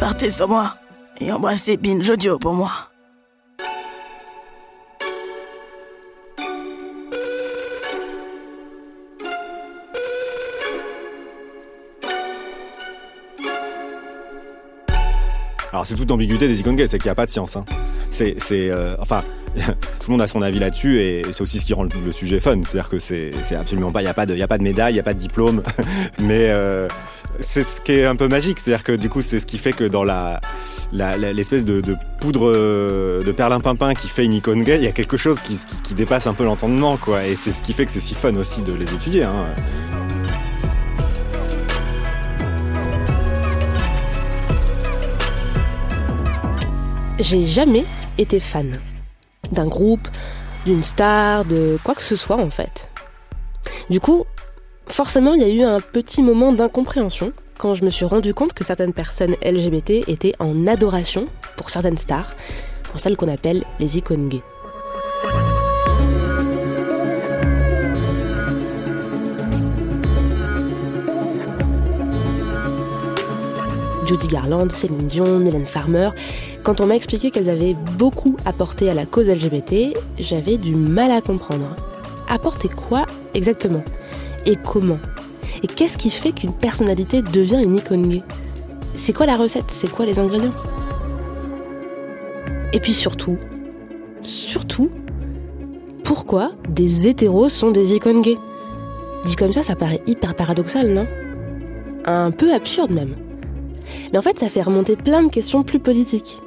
[0.00, 0.76] Partez sans moi
[1.20, 2.89] et embrassez Binge Audio pour moi.
[15.72, 17.56] Alors c'est toute l'ambiguïté des icônes gays, c'est qu'il n'y a pas de science.
[17.56, 17.64] Hein.
[18.10, 19.22] C'est, c'est, euh, enfin,
[19.56, 22.40] tout le monde a son avis là-dessus et c'est aussi ce qui rend le, sujet
[22.40, 22.60] fun.
[22.64, 24.92] C'est-à-dire que c'est, absolument pas, il n'y a pas de, y a pas de médaille,
[24.92, 25.62] il n'y a pas de diplôme,
[26.18, 26.88] mais euh,
[27.38, 28.58] c'est ce qui est un peu magique.
[28.58, 30.40] C'est-à-dire que du coup, c'est ce qui fait que dans la-
[30.92, 34.92] l'espèce de, de poudre euh, de perlimpinpin qui fait une icône gay, il y a
[34.92, 37.26] quelque chose qui, qui, qui dépasse un peu l'entendement, quoi.
[37.26, 39.22] Et c'est ce qui fait que c'est si fun aussi de les étudier.
[39.22, 39.46] Hein.
[47.20, 47.84] J'ai jamais
[48.16, 48.78] été fan
[49.52, 50.08] d'un groupe,
[50.64, 52.88] d'une star, de quoi que ce soit en fait.
[53.90, 54.24] Du coup,
[54.86, 58.54] forcément, il y a eu un petit moment d'incompréhension quand je me suis rendu compte
[58.54, 61.26] que certaines personnes LGBT étaient en adoration
[61.58, 62.34] pour certaines stars,
[62.84, 64.42] pour celles qu'on appelle les icônes gays.
[74.06, 76.10] Judy Garland, Céline Dion, Mylène Farmer.
[76.62, 81.10] Quand on m'a expliqué qu'elles avaient beaucoup apporté à la cause LGBT, j'avais du mal
[81.10, 81.66] à comprendre.
[82.28, 83.82] Apporter quoi exactement?
[84.44, 84.98] Et comment?
[85.62, 88.22] Et qu'est-ce qui fait qu'une personnalité devient une icône gay?
[88.94, 89.70] C'est quoi la recette?
[89.70, 90.52] C'est quoi les ingrédients?
[92.72, 93.38] Et puis surtout,
[94.22, 94.90] surtout,
[96.04, 98.38] pourquoi des hétéros sont des icônes gays?
[99.24, 101.06] Dit comme ça, ça paraît hyper paradoxal, non?
[102.04, 103.16] Un peu absurde même.
[104.12, 106.40] Mais en fait, ça fait remonter plein de questions plus politiques.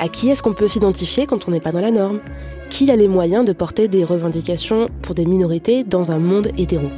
[0.00, 2.20] À qui est-ce qu'on peut s'identifier quand on n'est pas dans la norme?
[2.70, 6.88] Qui a les moyens de porter des revendications pour des minorités dans un monde hétéro?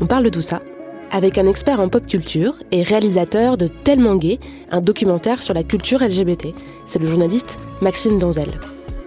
[0.00, 0.62] On parle de tout ça
[1.10, 4.38] avec un expert en pop culture et réalisateur de Tellement Gay,
[4.70, 6.54] un documentaire sur la culture LGBT.
[6.86, 8.52] C'est le journaliste Maxime Donzel,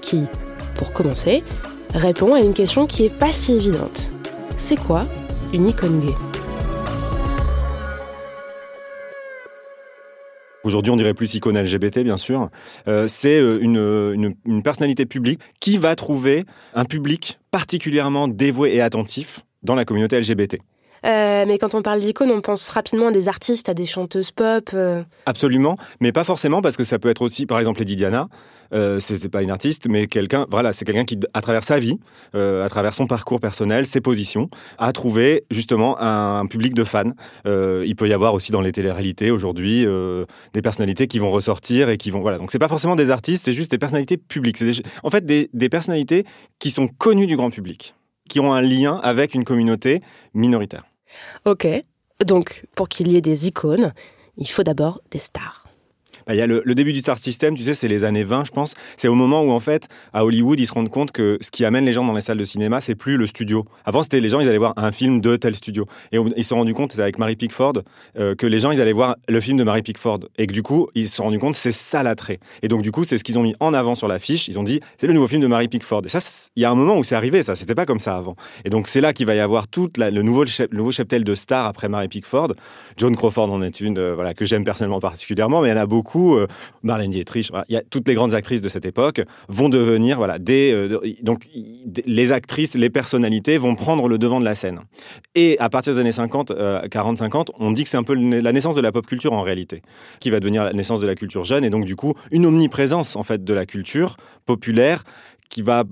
[0.02, 0.24] qui,
[0.76, 1.44] pour commencer,
[1.96, 4.10] répond à une question qui est pas si évidente.
[4.58, 5.06] C'est quoi
[5.54, 6.33] une icône gay?
[10.64, 12.50] Aujourd'hui, on dirait plus icône LGBT, bien sûr.
[12.88, 18.74] Euh, c'est euh, une, une, une personnalité publique qui va trouver un public particulièrement dévoué
[18.74, 20.60] et attentif dans la communauté LGBT.
[21.06, 24.32] Euh, mais quand on parle d'icône, on pense rapidement à des artistes, à des chanteuses
[24.32, 24.70] pop.
[24.74, 25.04] euh.
[25.26, 28.28] Absolument, mais pas forcément parce que ça peut être aussi, par exemple, Lady Diana.
[28.74, 32.00] Euh, c'est pas une artiste, mais quelqu'un, voilà, c'est quelqu'un qui, à travers sa vie,
[32.34, 34.50] euh, à travers son parcours personnel, ses positions,
[34.80, 37.12] a trouvé justement un, public de fans.
[37.46, 39.86] Il peut y avoir aussi dans les téléréalités aujourd'hui
[40.54, 42.40] des personnalités qui vont ressortir et qui vont, voilà.
[42.40, 44.58] Donc c'est pas forcément des artistes, c'est juste des personnalités publiques.
[45.04, 46.26] En fait des personnalités
[46.58, 47.94] qui sont connues du grand public,
[48.28, 50.02] qui ont un lien avec une communauté
[50.34, 50.84] minoritaire.
[51.46, 51.68] Ok.
[52.26, 53.94] Donc, pour qu'il y ait des icônes,
[54.38, 55.68] il faut d'abord des stars.
[56.28, 58.52] Bah, y a le, début du Star System, tu sais, c'est les années 20, je
[58.52, 58.74] pense.
[58.98, 61.66] C'est au moment où, en fait, à Hollywood, ils se rendent compte que ce qui
[61.66, 63.66] amène les gens dans les salles de cinéma, c'est plus le studio.
[63.86, 65.86] Avant, c'était les gens, ils allaient voir un film de tel studio.
[66.12, 67.74] Et ils se sont rendus compte, c'est avec Mary Pickford,
[68.18, 70.20] euh, que les gens, ils allaient voir le film de Mary Pickford.
[70.38, 72.40] Et que du coup, ils se sont rendus compte, c'est ça l'attrait.
[72.62, 74.48] Et donc, du coup, c'est ce qu'ils ont mis en avant sur l'affiche.
[74.48, 76.02] Ils ont dit, c'est le nouveau film de Mary Pickford.
[76.06, 76.20] Et ça,
[76.56, 77.56] il y a un moment où c'est arrivé, ça.
[77.56, 78.36] C'était pas comme ça avant.
[78.66, 81.66] Et donc, c'est là qu'il va y avoir tout le nouveau, nouveau cheptel de stars
[81.66, 82.54] après Mary Pickford.
[82.98, 85.82] Joan Crawford en est une, euh, voilà, que j'aime personnellement particulièrement, mais il y en
[85.82, 86.13] a beaucoup.
[86.20, 86.48] Euh,
[86.82, 90.18] Marlène Dietrich, voilà, il y a toutes les grandes actrices de cette époque vont devenir
[90.18, 91.48] voilà des euh, donc
[92.06, 94.80] les actrices, les personnalités vont prendre le devant de la scène.
[95.36, 98.52] Et à partir des années 50, euh, 40-50, on dit que c'est un peu la
[98.52, 99.82] naissance de la pop culture en réalité,
[100.20, 103.16] qui va devenir la naissance de la culture jeune et donc du coup une omniprésence
[103.16, 105.04] en fait de la culture populaire
[105.54, 105.84] qui va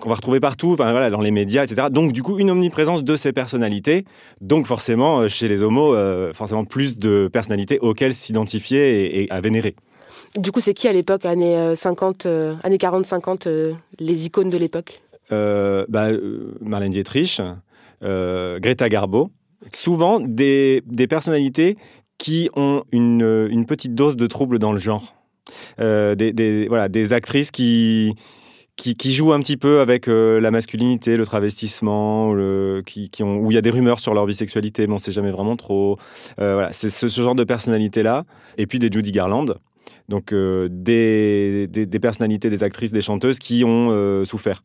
[0.00, 1.86] qu'on va retrouver partout, enfin, voilà, dans les médias, etc.
[1.88, 4.04] Donc du coup une omniprésence de ces personnalités.
[4.40, 9.30] Donc forcément euh, chez les homos, euh, forcément plus de personnalités auxquelles s'identifier et, et
[9.30, 9.76] à vénérer.
[10.36, 14.50] Du coup, c'est qui à l'époque, années euh, 50, euh, années 40-50, euh, les icônes
[14.50, 15.00] de l'époque?
[15.30, 16.08] Bah,
[16.60, 17.40] Marlène Dietrich,
[18.02, 19.30] Greta Garbo,
[19.72, 21.76] souvent des, des personnalités
[22.18, 25.14] qui ont une, une petite dose de trouble dans le genre.
[25.78, 28.14] Des, des- voilà, des actrices qui,
[28.76, 32.82] qui, qui jouent un petit peu avec euh, la masculinité, le travestissement, où
[33.50, 35.98] il y a des rumeurs sur leur bisexualité, mais on sait jamais vraiment trop.
[36.40, 38.24] Euh, voilà, c'est ce, genre de personnalité-là.
[38.58, 39.46] Et puis des Judy Garland.
[40.08, 41.68] Donc euh, des,
[42.00, 44.62] personnalités, des actrices, des chanteuses qui ont souffert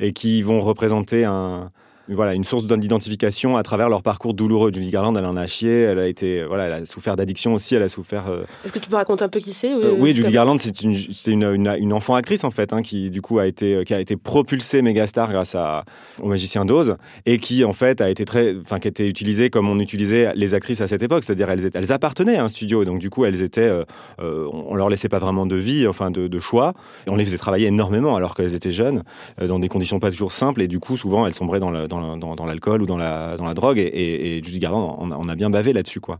[0.00, 1.70] et qui vont représenter un,
[2.08, 4.72] voilà, une source d'identification à travers leur parcours douloureux.
[4.72, 7.74] Judy Garland, elle en a chié, elle a été, voilà, elle a souffert d'addiction aussi,
[7.74, 8.28] elle a souffert.
[8.28, 9.72] euh, Est-ce que tu peux raconter un peu qui c'est?
[9.72, 12.82] Euh, oui, Judy Garland, c'est une, c'était une, une, une enfant actrice en fait, hein,
[12.82, 15.84] qui du coup a été, qui a été propulsée méga star grâce à,
[16.22, 16.96] au magicien d'Oz
[17.26, 20.32] et qui en fait a été très, enfin qui a été utilisée comme on utilisait
[20.34, 23.24] les actrices à cette époque, c'est-à-dire elles, elles appartenaient à un studio, donc du coup
[23.24, 23.84] elles étaient, euh,
[24.20, 26.74] euh, on leur laissait pas vraiment de vie, enfin de, de choix,
[27.06, 29.02] et on les faisait travailler énormément alors qu'elles étaient jeunes,
[29.40, 31.86] euh, dans des conditions pas toujours simples, et du coup souvent elles sombraient dans le-
[31.88, 35.28] dans dans- l'alcool ou dans la, dans la drogue, et, et, et Judy Garland on,
[35.28, 36.18] a- bien bavé là-dessus quoi.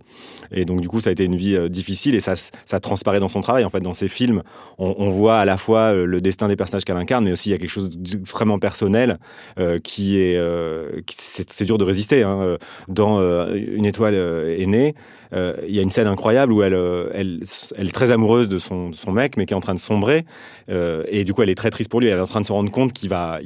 [0.52, 3.20] Et donc du coup, ça a été une vie euh, difficile et ça, ça transparaît
[3.20, 3.64] dans son travail.
[3.64, 4.42] En fait, dans ses films,
[4.78, 7.52] on, voit à la fois euh, le destin des personnages qu'elle incarne, mais aussi il
[7.52, 9.19] y a quelque chose d'extrêmement personnel
[9.58, 12.22] euh, qui est, euh, c'est dur de résister.
[12.22, 12.56] hein.
[12.88, 13.20] Dans
[13.54, 14.94] Une étoile est née,
[15.32, 19.36] il y a une scène incroyable où elle, euh, est très amoureuse de son, mec,
[19.36, 20.25] mais qui est en train de sombrer.
[20.70, 22.08] Euh, et du coup, elle est très triste pour lui.
[22.08, 23.40] Elle est en train de se rendre compte qu'il va,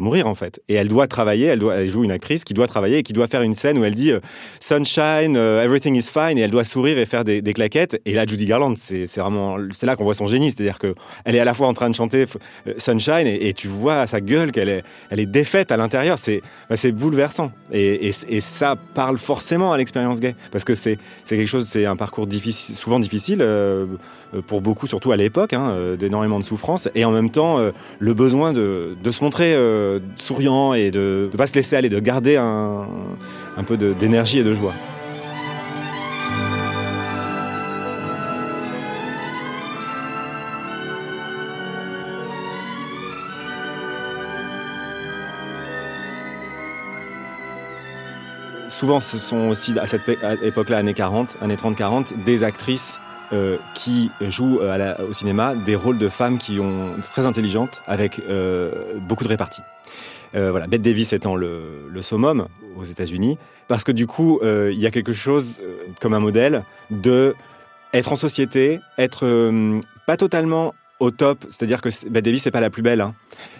[0.00, 0.60] mourir en fait.
[0.68, 1.46] Et elle doit travailler.
[1.46, 3.94] Elle joue une actrice qui doit travailler et qui doit faire une scène où elle
[3.94, 4.20] dit euh,
[4.60, 8.00] sunshine, euh, everything is fine, et elle doit sourire et faire des, claquettes.
[8.04, 10.94] Et là, Judy Garland, c'est vraiment, c'est là qu'on voit son génie, c'est-à-dire que
[11.24, 12.26] elle est à la fois en train de chanter
[12.66, 16.18] euh, sunshine et, tu vois à sa gueule qu'elle est, défaite à l'intérieur.
[16.18, 17.50] C'est, bah, bouleversant.
[17.72, 20.98] Et, et ça parle forcément à l'expérience gay, parce que c'est,
[21.28, 23.84] c'est quelque chose, c'est un parcours difficile, souvent difficile euh,
[24.46, 27.72] pour beaucoup, surtout à l'époque, hein, euh, d'énormément de souffrance, et en même temps euh,
[27.98, 31.90] le besoin de, de se montrer euh, souriant et de ne pas se laisser aller,
[31.90, 32.86] de garder un,
[33.58, 34.72] un peu d'énergie et de joie.
[48.78, 53.00] Souvent, ce sont aussi à cette époque-là, années 40, années 30-40, des actrices
[53.32, 58.20] euh, qui jouent euh, au cinéma des rôles de femmes qui ont très intelligentes avec
[58.30, 59.62] euh, beaucoup de répartie.
[60.36, 62.46] Euh, voilà, Bette Davis étant le, le summum
[62.76, 63.36] aux États-Unis,
[63.66, 65.60] parce que du coup, il y a quelque chose
[66.00, 67.34] comme un modèle de
[67.92, 69.50] être en société, être
[70.06, 73.14] pas totalement au top, c'est-à-dire que Bette Davis c'est pas la plus belle hein,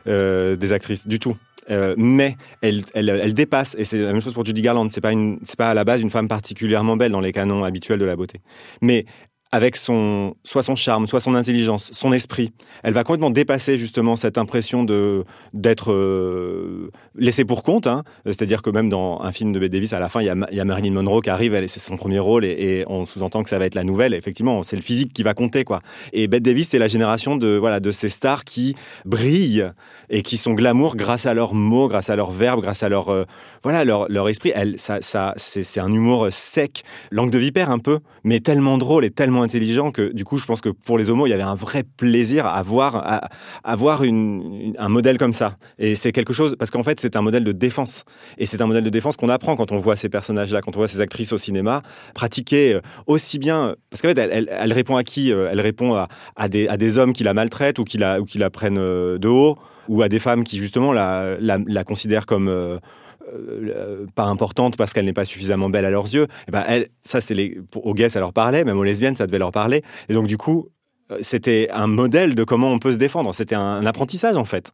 [0.07, 1.37] des actrices du tout.
[1.71, 4.89] Euh, mais elle, elle, elle dépasse, et c'est la même chose pour Judy Garland.
[4.91, 7.65] C'est pas une, c'est pas à la base une femme particulièrement belle dans les canons
[7.65, 8.41] habituels de la beauté.
[8.81, 9.05] Mais
[9.51, 12.53] avec son, soit son charme, soit son intelligence, son esprit,
[12.83, 15.25] elle va complètement dépasser justement cette impression de
[15.55, 17.87] d'être euh, laissée pour compte.
[17.87, 18.05] Hein.
[18.27, 20.37] C'est-à-dire que même dans un film de Bette Davis, à la fin, il y a,
[20.53, 23.59] y a Marilyn Monroe qui arrive, c'est son premier rôle, et, on sous-entend que ça
[23.59, 24.13] va être la nouvelle.
[24.13, 25.81] Effectivement, c'est le physique qui va compter, quoi.
[26.13, 28.75] Et Bette Davis, c'est la génération de voilà de ces stars qui
[29.07, 29.71] brillent
[30.11, 33.09] et qui sont glamour grâce à leurs mots, grâce à leurs verbes, grâce à leur
[33.09, 33.25] euh,
[33.63, 34.53] voilà leur, leur esprit.
[34.55, 39.05] Elle, ça, ça, c'est un humour sec, langue de vipère un peu, mais tellement drôle
[39.05, 41.43] et tellement intelligent que du coup, je pense que pour les homos, il y avait
[41.43, 43.29] un vrai plaisir à voir à,
[43.65, 45.57] un modèle comme ça.
[45.79, 48.05] Et c'est quelque chose parce qu'en fait, c'est un modèle de défense.
[48.39, 50.81] Et c'est un modèle de défense qu'on apprend quand on voit ces personnages-là, quand on
[50.81, 51.83] voit ces actrices au cinéma
[52.15, 53.75] pratiquer euh, aussi bien.
[53.91, 55.95] Parce qu'en fait, elle, elle- répond à qui Euh, Elle répond
[56.37, 58.79] à, des, à des hommes qui la maltraitent ou qui la, ou qui la prennent
[58.79, 59.59] euh, de haut,
[59.89, 62.49] ou à des femmes qui justement la, la, considèrent comme
[63.35, 66.27] euh, pas importante parce qu'elle n'est pas suffisamment belle à leurs yeux.
[66.49, 69.27] Et ben elle, ça c'est les aux gays ça leur parlait, même aux lesbiennes ça
[69.27, 69.83] devait leur parler.
[70.09, 70.69] Et donc du coup
[71.11, 73.35] euh, c'était un modèle de comment on peut se défendre.
[73.35, 74.73] C'était un, apprentissage en fait.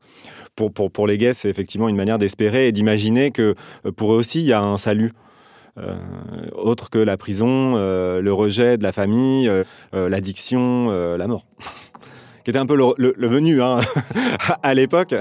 [0.57, 3.55] Pour, pour, pour les gays, c'est effectivement une manière d'espérer et d'imaginer que
[3.87, 5.13] euh, pour eux aussi il y a un salut.
[5.77, 5.97] Euh,
[6.53, 11.27] autre que la prison, euh, le rejet de la famille, euh, euh, l'addiction, euh, la
[11.27, 11.47] mort.
[12.45, 13.81] qui était un peu le, le- menu hein,
[14.63, 15.15] à l'époque.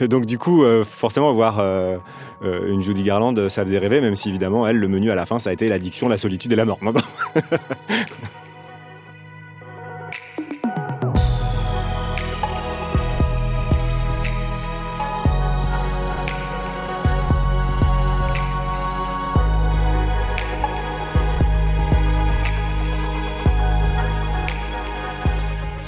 [0.00, 1.96] Donc du coup, euh, forcément, voir euh,
[2.44, 5.26] euh, une Judy Garland, ça faisait rêver, même si évidemment, elle, le menu à la
[5.26, 6.78] fin, ça a été l'addiction, la solitude et la mort.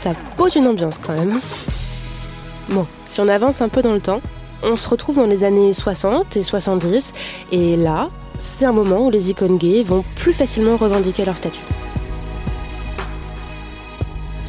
[0.00, 1.40] Ça pose une ambiance quand même.
[2.71, 4.23] Bon, si on avance un peu dans le temps,
[4.62, 7.12] on se retrouve dans les années 60 et 70,
[7.52, 11.61] et là, c'est un moment où les icônes gays vont plus facilement revendiquer leur statut.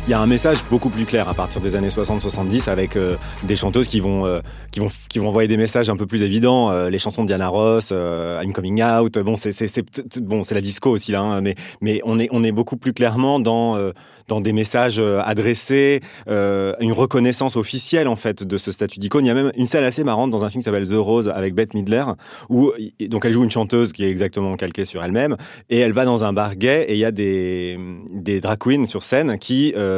[0.07, 3.17] Il y a un message beaucoup plus clair à partir des années 60-70 avec euh,
[3.43, 4.39] des chanteuses qui vont, euh,
[4.71, 6.71] qui, vont, qui vont envoyer des messages un peu plus évidents.
[6.71, 9.19] Euh, les chansons de Diana Ross, I'm Coming Out.
[9.19, 12.77] Bon, c'est bon, la disco aussi là, hein, mais mais on est on est beaucoup
[12.77, 13.77] plus clairement dans
[14.27, 19.25] dans des messages adressés, une reconnaissance officielle en fait de ce statut d'icône.
[19.25, 21.29] Il y a même une scène assez marrante dans un film qui s'appelle The Rose
[21.29, 22.05] avec Bette Midler
[22.49, 22.71] où
[23.07, 25.37] donc elle joue une chanteuse qui est exactement calquée sur elle-même
[25.69, 27.77] et elle va dans un bar gay et il y a des
[28.11, 29.90] des drag queens sur scène qui euh,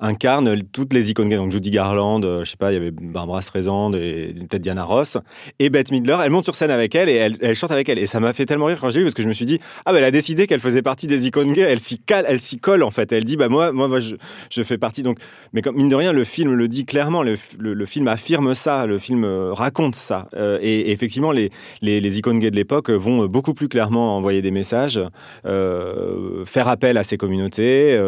[0.00, 1.36] incarne toutes les icônes gays.
[1.36, 4.84] Donc Judy Garland, euh, je sais pas, il y avait Barbara Streisand et peut-être Diana
[4.84, 5.18] Ross
[5.58, 6.16] et Bette Midler.
[6.22, 7.98] Elle monte sur scène avec elle et elle, chante avec elle.
[7.98, 9.58] Et ça m'a fait tellement rire quand j'ai vu parce que je me suis dit
[9.84, 11.62] ah bah elle a décidé qu'elle faisait partie des icônes gays.
[11.62, 13.12] Elle s'y elle s'y colle en fait.
[13.12, 14.16] Elle dit bah moi moi, moi je,
[14.50, 15.18] je, fais partie donc.
[15.52, 17.22] Mais comme mine de rien le film le dit clairement.
[17.22, 18.86] Le, le, film affirme ça.
[18.86, 20.28] Le film euh, raconte ça.
[20.60, 21.50] et, effectivement les,
[21.82, 25.00] les, les icônes gays de l'époque vont beaucoup plus clairement envoyer des messages,
[25.44, 27.98] faire appel à ces communautés,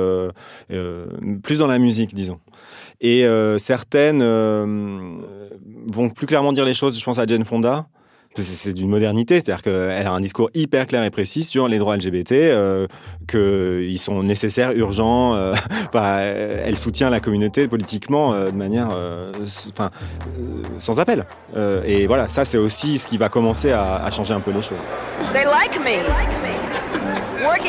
[1.40, 2.38] plus dans la musique, disons.
[3.02, 4.64] Et euh, certaines euh,
[5.92, 6.98] vont plus clairement dire les choses.
[6.98, 7.86] Je pense à Jane Fonda.
[8.34, 11.98] C'est d'une modernité, c'est-à-dire qu'elle a un discours hyper clair et précis sur les droits
[11.98, 12.86] LGBT, euh,
[13.28, 15.36] qu'ils sont nécessaires, urgents.
[15.92, 18.96] Elle soutient la communauté politiquement de manière,
[20.78, 21.26] sans appel.
[21.84, 24.78] et voilà, ça c'est aussi ce qui va commencer à, changer un peu les choses.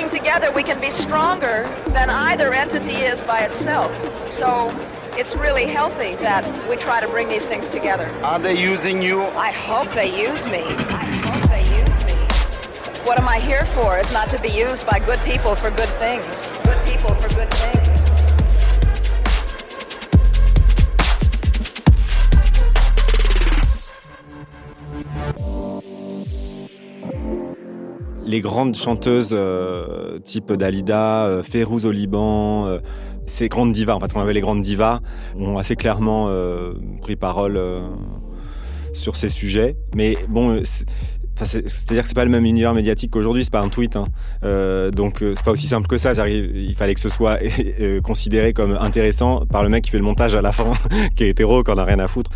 [0.03, 3.91] Working together, we can be stronger than either entity is by itself.
[4.31, 4.69] So
[5.17, 8.07] it's really healthy that we try to bring these things together.
[8.23, 9.23] Are they using you?
[9.23, 10.63] I hope they use me.
[10.63, 13.05] I hope they use me.
[13.05, 15.89] What am I here for if not to be used by good people for good
[15.99, 16.53] things?
[16.63, 17.82] Good people for good things.
[28.25, 32.79] Les grandes chanteuses euh, type Dalida, euh, Férouz au Liban, euh,
[33.25, 34.99] ces grandes divas, en fait, qu'on avait les grandes divas,
[35.37, 36.29] ont assez clairement
[37.01, 37.57] pris parole
[38.91, 39.77] sur ces sujets.
[39.95, 40.61] Mais bon,
[41.35, 44.07] c'est-à-dire que c'est pas le même univers médiatique qu'aujourd'hui, c'est pas un tweet, hein.
[44.91, 46.11] donc c'est pas aussi simple que ça.
[46.27, 47.39] Il fallait que ce soit
[48.03, 50.73] considéré comme intéressant par le mec qui fait le montage à la fin,
[51.15, 52.29] qui est hétéro, qu'on a rien à foutre.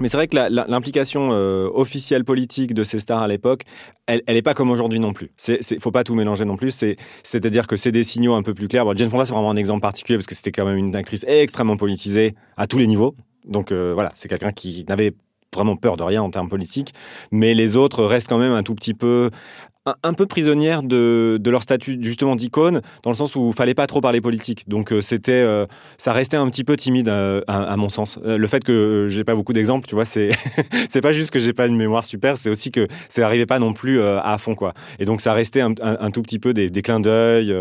[0.00, 0.36] Mais c'est vrai que
[0.70, 3.62] l'implication euh, officielle politique de ces stars à l'époque,
[4.06, 5.30] elle, elle est pas comme aujourd'hui non plus.
[5.36, 6.70] C'est, faut pas tout mélanger non plus.
[6.70, 8.84] C'est, c'est-à-dire que c'est des signaux un peu plus clairs.
[8.84, 11.24] Bon, Jane Fonda c'est vraiment un exemple particulier parce que c'était quand même une actrice
[11.28, 13.14] extrêmement politisée à tous les niveaux.
[13.44, 15.12] Donc euh, voilà, c'est quelqu'un qui n'avait
[15.54, 16.92] vraiment peur de rien en termes politiques,
[17.30, 19.30] mais les autres restent quand même un tout petit peu
[20.02, 23.86] un, peu prisonnières de, leur statut justement d'icône, dans le sens où il fallait pas
[23.86, 24.68] trop parler politique.
[24.68, 25.66] Donc euh, c'était, euh,
[25.98, 28.18] ça restait un petit peu timide euh, à, mon sens.
[28.24, 30.30] le fait que j'ai pas beaucoup d'exemples, tu vois, c'est
[30.90, 33.58] c'est pas juste que j'ai pas une mémoire super, c'est aussi que ça n'arrivait pas
[33.58, 34.74] non plus à fond quoi.
[34.98, 37.54] Et donc ça restait un, un, tout petit peu des, des clins d'œil,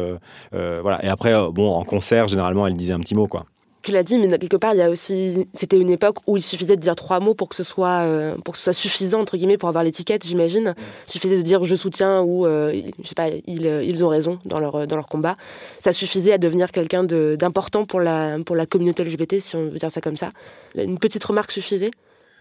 [0.52, 1.04] voilà.
[1.04, 3.46] Et après, bon, en concert, généralement, elle disait un petit mot quoi
[3.82, 6.44] tu l'as dit, mais quelque part, il y a aussi, c'était une époque où il
[6.44, 9.22] suffisait de dire trois mots pour que ce soit, euh, pour que ce soit suffisant
[9.22, 10.76] entre guillemets pour avoir l'étiquette, j'imagine.
[11.08, 14.40] Il suffisait de dire je soutiens ou euh, je sais pas, ils, euh, ont raison
[14.46, 15.36] dans leur dans leur combat.
[15.80, 19.80] Ça suffisait à devenir quelqu'un d'important pour la pour la communauté LGBT, si on veut
[19.80, 20.32] dire ça comme ça.
[20.76, 21.92] Une petite remarque suffisait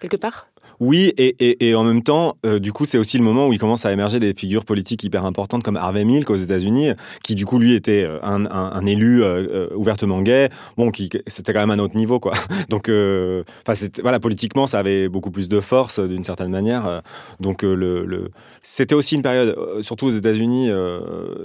[0.00, 0.48] quelque part?
[0.80, 3.84] Oui, et, en même temps, euh, du coup, c'est aussi le moment où il commence
[3.84, 6.90] à émerger des figures politiques hyper importantes comme Harvey Milk aux États-Unis,
[7.24, 10.50] qui du coup lui était euh, un, élu euh, ouvertement gay.
[10.76, 12.34] Bon, qui c'était quand même un autre niveau, quoi.
[12.68, 17.02] Donc, voilà, politiquement, ça avait beaucoup plus de force d'une certaine manière.
[17.40, 18.30] donc, le,
[18.62, 20.70] c'était aussi une période, surtout aux États-Unis,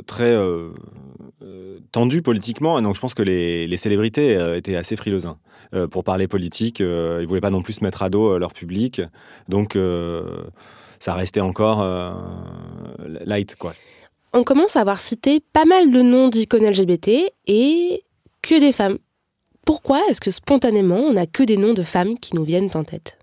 [0.06, 0.36] très
[1.92, 2.80] tendue politiquement.
[2.80, 5.88] Et donc, je pense que les, les célébrités étaient assez frileuses hein.
[5.90, 6.80] pour parler politique.
[6.80, 9.02] ils voulaient pas non plus mettre à dos leur public.
[9.50, 10.44] Donc, euh,
[11.00, 12.12] ça restait encore euh,
[13.26, 13.74] light, quoi.
[14.34, 18.04] On commence à avoir cité pas mal de noms d'icônes LGBT et
[18.42, 18.98] que des femmes.
[19.66, 22.84] Pourquoi est-ce que spontanément, on n'a que des noms de femmes qui nous viennent en
[22.84, 23.18] tête?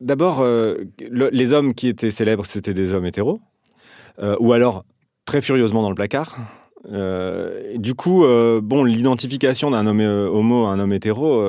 [0.00, 3.40] D'abord, euh, les hommes qui étaient célèbres, c'était des hommes hétéros.
[4.40, 4.84] ou alors,
[5.24, 6.36] très furieusement dans le placard.
[6.92, 11.44] Euh, du coup, euh, bon, l'identification d'un homme euh, homo à un homme hétéro,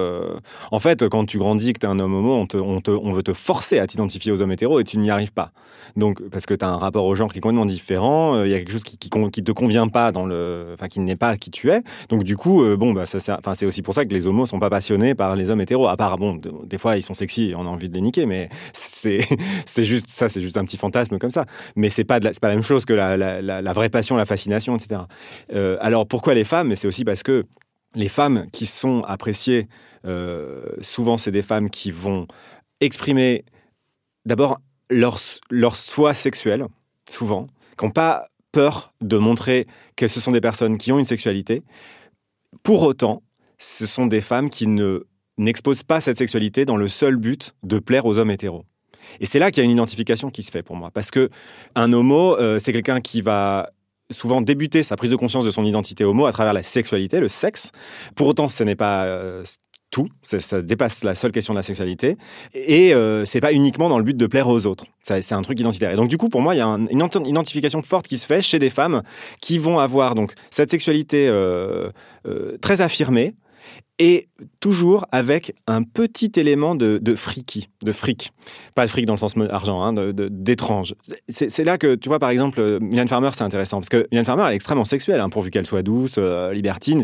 [0.72, 2.92] en fait, quand tu grandis que tu es un homme homo, on, te, on, te,
[2.92, 5.52] on veut te forcer à t'identifier aux hommes hétéros et tu n'y arrives pas.
[5.96, 8.54] Donc, parce que tu as un rapport au genre qui est complètement différent, il y
[8.54, 11.52] a quelque chose qui, qui, te convient pas dans le, enfin, qui n'est pas qui
[11.52, 11.82] tu es.
[12.10, 13.20] Donc, du coup, bon, bah, ça,
[13.56, 15.88] c'est aussi pour ça que les homos sont pas passionnés par les hommes hétéros.
[15.88, 18.26] À part, bon, des fois, ils sont sexy et on a envie de les niquer,
[18.26, 19.20] mais c'est,
[19.84, 21.46] juste, ça, c'est juste un petit fantasme comme ça.
[21.76, 25.02] Mais c'est pas, pas la même chose que la vraie passion, la fascination, etc.
[25.54, 26.76] Euh, alors pourquoi les femmes?
[26.76, 27.46] C'est aussi parce que
[27.96, 29.68] les femmes qui sont appréciées,
[30.06, 32.28] euh, souvent c'est des femmes qui vont
[32.82, 33.46] exprimer
[34.26, 34.60] d'abord
[34.90, 36.66] leur, leur soi sexuel,
[37.10, 37.48] souvent,
[37.78, 41.64] qui n'ont pas peur de montrer que ce sont des personnes qui ont une sexualité.
[42.64, 43.22] Pour autant,
[43.58, 45.06] ce sont des femmes qui ne
[45.38, 48.66] n'exposent pas cette sexualité dans le seul but de plaire aux hommes hétéros.
[49.20, 50.92] Et c'est là qu'il y a une identification qui se fait pour moi.
[50.92, 51.30] Parce que
[51.76, 53.70] un homo, euh, c'est quelqu'un qui va
[54.12, 57.30] souvent débuter sa prise de conscience de son identité homo à travers la sexualité, le
[57.30, 57.72] sexe.
[58.16, 59.44] Pour autant, ce n'est pas euh,
[59.92, 62.16] tout, ça, dépasse la seule question de la sexualité,
[62.54, 64.86] et euh, c'est pas uniquement dans le but de plaire aux autres.
[65.02, 65.92] C'est un truc identitaire.
[65.92, 68.28] Et donc du coup, pour moi, il y a un, une identification forte qui se
[68.28, 69.02] fait chez des femmes
[69.42, 71.90] qui vont avoir donc cette sexualité euh,
[72.28, 73.34] euh, très affirmée,
[74.00, 74.30] et
[74.62, 78.32] toujours avec un petit élément de, de friki, de fric.
[78.74, 80.96] Pas de fric dans le sens argent, hein, d'étrange.
[81.28, 84.44] C'est là que, tu vois, par exemple, Mylène Farmer, c'est intéressant, parce que Mylène Farmer,
[84.48, 87.04] elle est extrêmement sexuelle, hein, pourvu qu'elle soit douce, euh, libertine.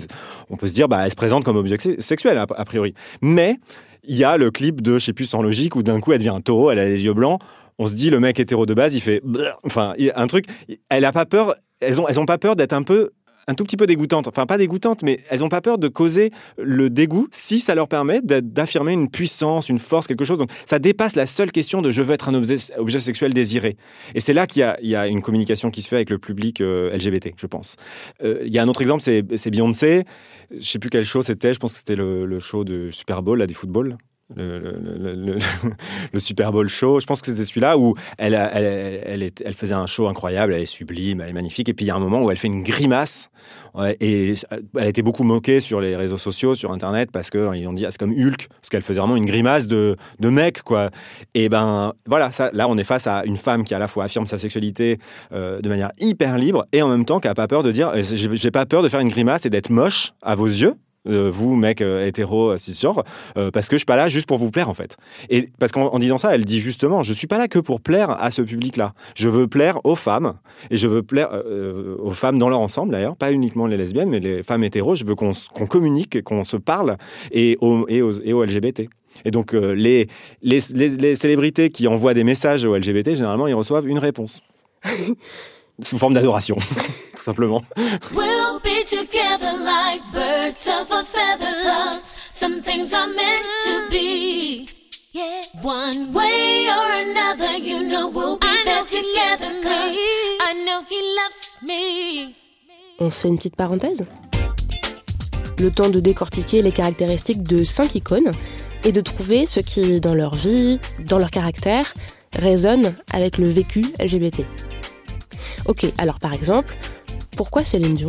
[0.49, 2.93] On peut se dire, bah, elle se présente comme objet sexuel, a, a priori.
[3.21, 3.57] Mais
[4.05, 6.19] il y a le clip de, je sais plus, sans logique, où d'un coup, elle
[6.19, 7.41] devient un taureau, elle a les yeux blancs.
[7.77, 9.21] On se dit, le mec hétéro de base, il fait,
[9.63, 10.45] enfin, un truc,
[10.87, 13.09] elle a pas peur, elles ont, elles ont pas peur d'être un peu
[13.47, 14.27] un tout petit peu dégoûtantes.
[14.27, 17.87] Enfin, pas dégoûtantes, mais elles n'ont pas peur de causer le dégoût si ça leur
[17.87, 20.37] permet d'affirmer une puissance, une force, quelque chose.
[20.37, 23.77] Donc, ça dépasse la seule question de je veux être un objet, sexuel désiré.
[24.13, 26.61] Et c'est là qu'il y, y, a une communication qui se fait avec le public
[26.61, 27.75] euh, LGBT, je pense.
[28.23, 30.03] Euh, il y a un autre exemple, c'est Beyoncé.
[30.51, 31.53] Je sais plus quel show c'était.
[31.53, 33.97] Je pense que c'était le, le, show de Super Bowl, là, du football
[34.35, 35.37] le,
[36.17, 36.99] Super Bowl show.
[36.99, 38.33] Je pense que c'était celui-là où elle,
[39.53, 41.69] faisait un show incroyable, elle est sublime, elle est magnifique.
[41.69, 43.29] Et puis il y a un moment où elle fait une grimace.
[43.99, 44.33] Et
[44.77, 47.85] elle a été beaucoup moquée sur les réseaux sociaux, sur Internet, parce qu'ils ont dit,
[47.85, 50.89] ah, c'est comme Hulk, parce qu'elle faisait vraiment une grimace de, mec, quoi.
[51.35, 54.05] Et ben voilà, ça, là on est face à une femme qui à la fois
[54.05, 54.97] affirme sa sexualité
[55.33, 57.91] euh, de manière hyper libre et en même temps qui a pas peur de dire,
[58.01, 60.73] j'ai pas peur de faire une grimace et d'être moche à vos yeux
[61.07, 63.03] euh, vous, mec euh, hétéro, euh, cisgenre,
[63.37, 64.97] euh, parce que je suis pas là juste pour vous plaire en fait.
[65.29, 68.11] Et parce qu'en disant ça, elle dit justement, je suis pas là que pour plaire
[68.21, 68.93] à ce public-là.
[69.15, 70.35] Je veux plaire aux femmes
[70.71, 74.09] et je veux plaire euh, aux femmes dans leur ensemble d'ailleurs, pas uniquement les lesbiennes,
[74.09, 74.95] mais les femmes hétéros.
[74.95, 76.97] Je veux qu'on qu communique, qu'on se parle
[77.31, 78.87] et aux, et aux, et aux LGBT.
[79.23, 80.07] Et donc les,
[80.41, 84.41] les, les, les célébrités qui envoient des messages aux LGBT, généralement, ils reçoivent une réponse.
[85.81, 86.55] sous forme d'adoration,
[87.15, 87.61] tout simplement.
[92.65, 94.67] Things are meant to be.
[95.13, 95.41] Yeah.
[95.61, 99.95] One way or another, you know we'll be there together, cause
[100.47, 102.35] I know he loves me.
[102.99, 104.05] On se fait une petite parenthèse
[105.59, 108.31] Le temps de décortiquer les caractéristiques de cinq icônes
[108.83, 111.93] et de trouver ce qui, dans leur vie, dans leur caractère,
[112.37, 114.41] résonne avec le vécu LGBT.
[115.67, 116.75] Ok, alors par exemple,
[117.37, 118.07] pourquoi Céline Dion?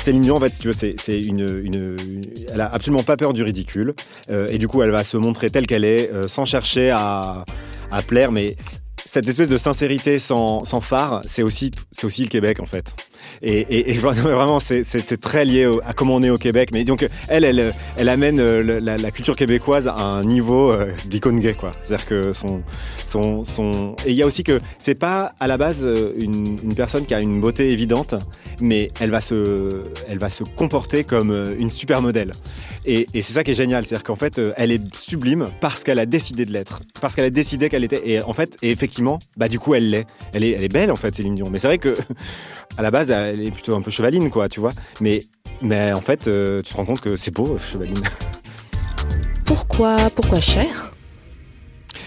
[0.00, 1.68] Céline Dion, en fait, tu veux, c'est, une,
[2.52, 3.94] elle a absolument pas peur du ridicule,
[4.30, 7.44] euh, et du coup, elle va se montrer telle qu'elle est, euh, sans chercher à,
[7.90, 8.56] à plaire, mais
[9.12, 12.94] cette espèce de sincérité sans, sans phare, c'est aussi, c'est aussi le Québec, en fait.
[13.42, 16.70] Et, et, vraiment, c'est très lié à comment on est au Québec.
[16.72, 21.40] Mais donc, elle, elle, elle amène euh, la, culture québécoise à un niveau euh, d'icône
[21.40, 21.72] gay, quoi.
[21.82, 22.62] C'est-à-dire que son,
[23.04, 26.58] son, son, et il y a aussi que c'est pas à la base euh, une,
[26.62, 28.14] une, personne qui a une beauté évidente,
[28.60, 32.30] mais elle va se, elle va se comporter comme une super modèle.
[32.86, 35.98] Et, et c'est ça qui est génial, c'est-à-dire qu'en fait, elle est sublime parce qu'elle
[35.98, 38.08] a décidé de l'être, parce qu'elle a décidé qu'elle était.
[38.08, 38.99] Et en fait, et effectivement,
[39.36, 40.06] bah du coup, elle l'est.
[40.32, 41.48] Elle est, elle est belle en fait, Céline Dion.
[41.50, 41.94] Mais c'est vrai que
[42.78, 44.72] à la base, elle est plutôt un peu chevaline, quoi, tu vois.
[45.00, 45.20] Mais,
[45.62, 48.02] mais en fait, euh, tu te rends compte que c'est beau, chevaline.
[49.44, 50.92] Pourquoi, pourquoi Cher?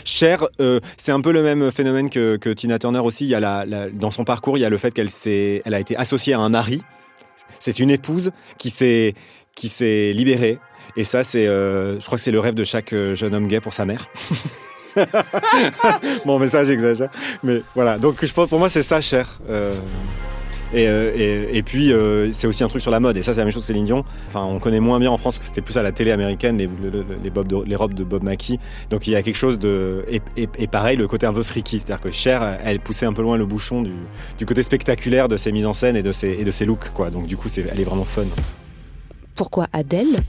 [0.06, 3.26] Cher, euh, c'est un peu le même phénomène que, que Tina Turner aussi.
[3.26, 5.62] Il y a la, la, dans son parcours, il y a le fait qu'elle s'est,
[5.66, 6.82] elle a été associée à un mari.
[7.60, 9.14] C'est une épouse qui s'est,
[9.56, 10.58] qui s'est libérée.
[10.96, 13.48] Et ça, c'est, euh, je crois que c'est le rêve de chaque euh, jeune homme
[13.48, 14.10] gay pour sa mère.
[16.26, 17.10] bon, mais ça, j'exagère.
[17.44, 17.98] Mais voilà.
[17.98, 19.40] Donc, je pense, pour moi, c'est ça, cher.
[19.50, 19.76] Euh...
[20.74, 23.16] Et, euh, et, puis, euh, c'est aussi un truc sur la mode.
[23.16, 24.04] Et ça, c'est la même chose Céline Dion.
[24.28, 26.68] Enfin, on connaît moins bien en France que c'était plus à la télé américaine, les,
[26.68, 28.60] de, robes de Bob Mackie.
[28.90, 30.04] Donc, il y a quelque chose de...
[30.36, 31.80] Et, pareil, le côté un peu freaky.
[31.80, 35.52] C'est-à-dire que Cher, elle poussait un peu loin le bouchon du, côté spectaculaire de ses
[35.52, 37.12] mises en scène et de ses, et de ses looks, quoi.
[37.12, 38.24] Donc, du coup, c'est, elle est vraiment fun.
[39.36, 40.24] Pourquoi Adèle?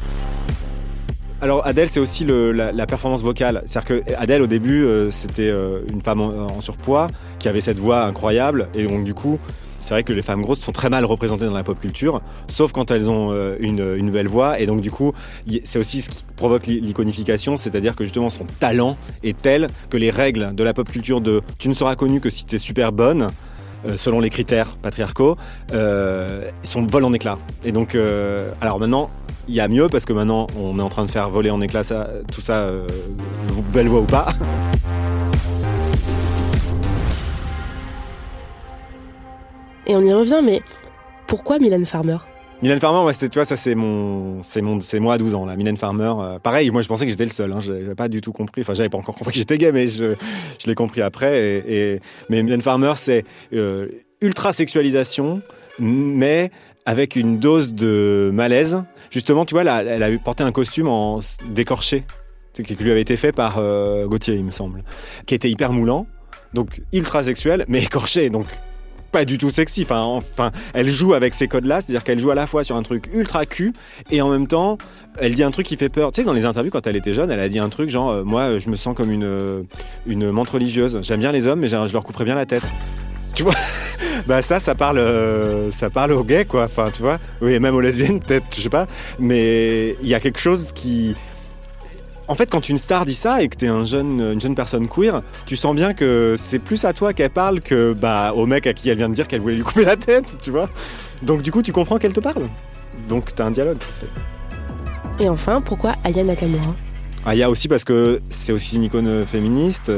[1.44, 3.62] Alors Adèle, c'est aussi la, performance vocale.
[3.66, 7.78] C'est-à-dire que Adèle, au début, euh, c'était euh, une femme en, surpoids qui avait cette
[7.78, 9.38] voix incroyable, et donc du coup,
[9.78, 12.72] c'est vrai que les femmes grosses sont très mal représentées dans la pop culture, sauf
[12.72, 14.58] quand elles ont euh, une, une, belle voix.
[14.58, 15.12] Et donc du coup,
[15.64, 20.08] c'est aussi ce qui provoque l'iconification, c'est-à-dire que justement son talent est tel que les
[20.08, 22.90] règles de la pop culture de tu ne seras connu que si tu es super
[22.90, 23.28] bonne,
[23.86, 25.36] euh, selon les critères patriarcaux,
[25.72, 27.38] euh, son vol en éclats.
[27.64, 29.10] Et donc, euh, alors maintenant,
[29.46, 31.60] il y a mieux parce que maintenant, on est en train de faire voler en
[31.60, 31.84] éclats
[32.32, 32.70] tout ça,
[33.72, 34.28] belle voix ou pas.
[39.86, 40.62] Et on y revient, mais
[41.26, 42.16] pourquoi Mylène Farmer?
[42.64, 45.44] Mylène Farmer, c'était, tu vois, ça c'est mon, c'est mon, c'est moi à 12 ans
[45.44, 45.54] là.
[45.54, 47.52] Mylène Farmer, euh, pareil, moi je pensais que j'étais le seul.
[47.52, 48.62] Hein, j'avais pas du tout compris.
[48.62, 50.14] Enfin, j'avais pas encore compris que j'étais gay, mais je,
[50.64, 51.62] l'ai compris après.
[51.68, 52.00] Et
[52.30, 53.88] mais Mylène Farmer, c'est euh,
[54.22, 55.42] ultra sexualisation,
[55.78, 56.50] mais
[56.86, 58.82] avec une dose de malaise.
[59.10, 62.04] Justement, tu vois, là, elle a porté un costume en décorché,
[62.54, 64.84] qui lui avait été fait par euh, Gauthier, il me semble,
[65.26, 66.06] qui était hyper moulant,
[66.54, 68.46] donc ultra sexuel, mais écorché, donc
[69.14, 69.84] pas du tout sexy.
[69.84, 72.82] Enfin, enfin, elle joue avec ces codes-là, c'est-à-dire qu'elle joue à la fois sur un
[72.82, 73.72] truc ultra cul
[74.10, 74.76] et en même temps,
[75.18, 76.10] elle dit un truc qui fait peur.
[76.10, 78.10] Tu sais, dans les interviews quand elle était jeune, elle a dit un truc genre,
[78.10, 79.62] euh, moi, je me sens comme une euh,
[80.06, 80.98] une menthe religieuse.
[81.02, 82.70] J'aime bien les hommes, mais je leur couperais bien la tête.
[83.34, 83.54] Tu vois?
[84.26, 86.64] Bah ça, ça parle, euh, ça parle aux gays, quoi.
[86.64, 87.18] Enfin, tu vois?
[87.42, 88.86] Oui, même aux lesbiennes, peut-être, je sais pas.
[89.18, 91.14] Mais il y a quelque chose qui
[92.26, 94.88] en fait, quand une star dit ça et que t'es un jeune, une jeune personne
[94.88, 98.66] queer, tu sens bien que c'est plus à toi qu'elle parle que bah, au mec
[98.66, 100.68] à qui elle vient de dire qu'elle voulait lui couper la tête, tu vois.
[101.22, 102.48] Donc du coup, tu comprends qu'elle te parle.
[103.08, 104.12] Donc t'as un dialogue qui se fait.
[105.20, 106.74] Et enfin, pourquoi Aya Nakamura?
[107.26, 109.92] Aya aussi parce que c'est aussi une icône féministe.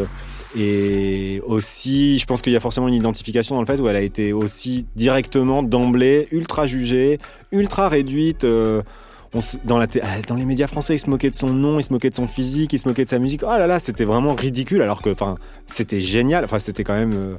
[0.59, 3.97] Et aussi, je pense qu'il y a forcément une identification dans le fait où elle
[3.97, 7.19] a été aussi directement d'emblée ultra jugée,
[7.53, 8.45] ultra réduite.
[8.45, 8.83] Euh,
[9.41, 12.15] ah, dans les médias français, ils se moquaient de son nom, ils se moquaient de
[12.15, 13.43] son physique, ils se moquaient de sa musique.
[13.45, 15.11] Oh là là, c'était vraiment ridicule, alors que,
[15.67, 16.45] c'était génial.
[16.45, 17.35] Enfin, c'était quand même euh,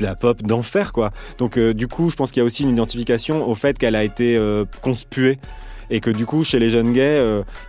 [0.00, 1.10] la pop d'enfer, quoi.
[1.38, 3.96] Donc, euh, du coup, je pense qu'il y a aussi une identification au fait qu'elle
[3.96, 5.38] a été euh, conspuée
[5.90, 7.20] et que du coup chez les jeunes gays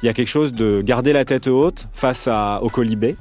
[0.01, 2.29] il y a quelque chose de garder la tête haute face
[2.61, 3.17] au colibé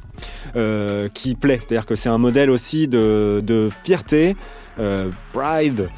[1.14, 4.36] qui plaît c'est à dire que c'est un modèle aussi de, de fierté
[4.78, 5.90] euh, pride.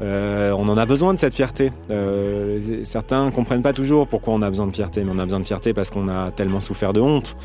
[0.00, 1.72] Euh, on en a besoin de cette fierté.
[1.90, 5.40] Euh, certains comprennent pas toujours pourquoi on a besoin de fierté, mais on a besoin
[5.40, 7.36] de fierté parce qu'on a tellement souffert de honte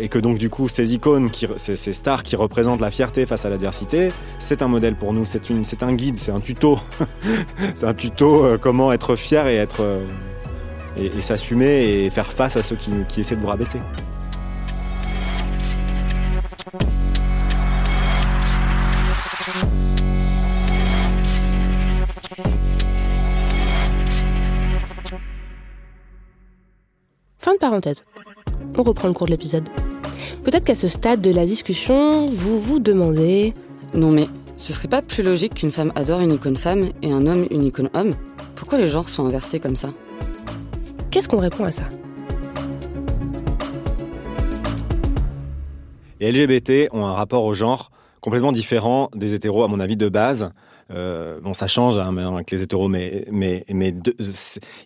[0.00, 3.44] et que donc du coup ces icônes, qui, ces, stars qui représentent la fierté face
[3.44, 5.24] à l'adversité, c'est un modèle pour nous.
[5.24, 6.78] C'est un guide, c'est un tuto.
[7.74, 10.00] c'est un tuto comment être fier et être
[10.96, 13.78] et, s'assumer et faire face à ceux qui, qui essaient de vous rabaisser.
[27.48, 28.04] Fin de parenthèse.
[28.76, 29.64] On reprend le cours de l'épisode.
[30.44, 33.54] Peut-être qu'à ce stade de la discussion, vous vous demandez...
[33.94, 34.26] Non mais,
[34.58, 37.64] ce serait pas plus logique qu'une femme adore une icône femme et un homme une
[37.64, 38.14] icône homme?
[38.54, 39.88] Pourquoi les genres sont inversés comme ça?
[41.10, 41.84] Qu'est-ce qu'on répond à ça?
[46.20, 50.10] Les LGBT ont un rapport au genre complètement différent des hétéros, à mon avis, de
[50.10, 50.50] base.
[50.90, 53.94] Euh, bon, ça change hein, avec les hétéros, mais mais mais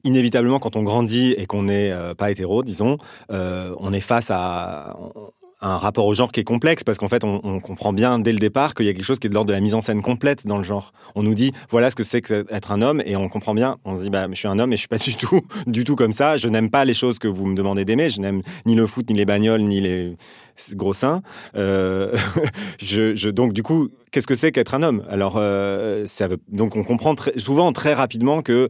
[0.04, 2.98] inévitablement quand on grandit et qu'on n'est euh, pas hétéro, disons,
[3.30, 4.96] euh, on est face à
[5.64, 8.32] un rapport au genre qui est complexe parce qu'en fait on, on, comprend bien dès
[8.32, 9.80] le départ qu'il y a quelque chose qui est de l'ordre de la mise en
[9.80, 10.92] scène complète dans le genre.
[11.14, 13.78] On nous dit voilà ce que c'est qu'être un homme et on comprend bien.
[13.84, 15.84] On se dit bah je suis un homme et je suis pas du tout du
[15.84, 16.36] tout comme ça.
[16.36, 18.08] Je n'aime pas les choses que vous me demandez d'aimer.
[18.08, 20.16] Je n'aime ni le foot ni les bagnoles ni les
[20.72, 21.22] gros seins.
[21.56, 22.16] Euh,
[23.32, 25.02] donc du coup qu'est-ce que c'est qu'être un homme?
[25.08, 26.06] Alors euh,
[26.48, 28.68] donc on comprend souvent très rapidement que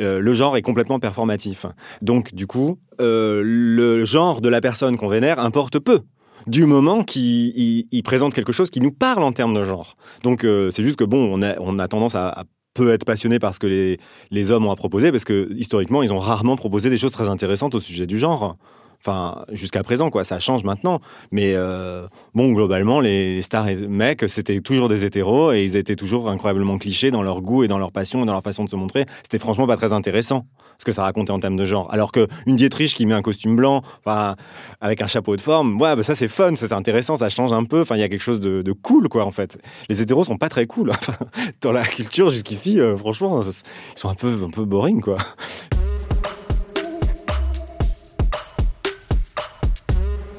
[0.00, 1.66] euh, le genre est complètement performatif.
[2.02, 6.00] Donc du coup le genre de la personne qu'on vénère importe peu
[6.46, 9.96] du moment qu'il présente quelque chose qui nous parle en termes de genre.
[10.24, 13.66] Donc c'est juste que bon, on a, tendance à, peu être passionné par ce que
[13.66, 13.98] les,
[14.30, 17.28] les hommes ont à proposer, parce que historiquement, ils ont rarement proposé des choses très
[17.28, 18.56] intéressantes au sujet du genre.
[19.00, 20.24] Enfin, jusqu'à présent, quoi.
[20.24, 21.00] Ça change maintenant.
[21.30, 25.96] Mais euh, bon, globalement, les, stars et mecs, c'était toujours des hétéros et ils étaient
[25.96, 28.70] toujours incroyablement clichés dans leur goût et dans leur passion et dans leur façon de
[28.70, 29.06] se montrer.
[29.22, 30.46] C'était franchement pas très intéressant
[30.78, 31.92] ce que ça racontait en termes de genre.
[31.92, 34.36] Alors que une Dietrich qui met un costume blanc, enfin,
[34.80, 37.52] avec un chapeau de forme, ouais, bah ça c'est fun, ça c'est intéressant, ça change
[37.52, 37.80] un peu.
[37.80, 39.58] Enfin, il y a quelque chose de, cool, quoi, en fait.
[39.88, 40.92] Les hétéros sont pas très cool.
[41.60, 45.18] dans la culture jusqu'ici, euh, franchement, ils sont un peu, un peu boring, quoi.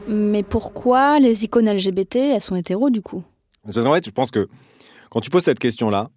[0.10, 3.24] Mais pourquoi les icônes LGBT, elles sont hétéros du coup?
[3.63, 4.48] Parce qu'en fait, je pense que
[5.12, 6.10] quand tu poses cette question-là,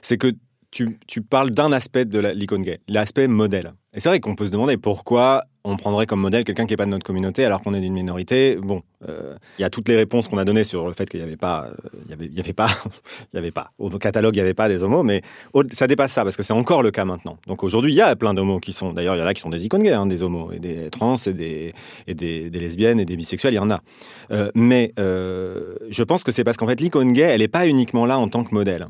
[0.00, 0.32] c'est que
[0.70, 3.74] tu, tu parles d'un aspect de l'icône gay, l'aspect modèle.
[3.92, 6.76] Et c'est vrai qu'on peut se demander pourquoi on prendrait comme modèle quelqu'un qui n'est
[6.76, 8.56] pas de notre communauté alors qu'on est d'une minorité.
[8.56, 11.20] Bon, euh, il y a toutes les réponses qu'on a données sur le fait qu'il
[11.20, 12.68] n'y avait pas, euh, il y avait, pas,
[13.32, 15.22] il y avait pas au catalogue il n'y avait pas des homos, mais
[15.72, 17.38] ça dépasse ça parce que c'est encore le cas maintenant.
[17.46, 19.40] Donc aujourd'hui il y a plein d'homos qui sont, d'ailleurs il y en a qui
[19.40, 21.74] sont des icônes gays, hein, des homos et des trans et des
[22.06, 23.80] et des, lesbiennes et des bisexuels, il y en a.
[24.32, 28.04] Euh, mais je pense que c'est parce qu'en fait l'icône gay elle n'est pas uniquement
[28.04, 28.86] là en tant que modèle.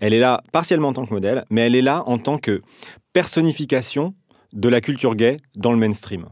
[0.00, 2.62] Elle est là partiellement en tant que modèle, mais elle est là en tant que
[3.12, 4.14] personnification
[4.54, 6.26] de la culture gay dans le mainstream.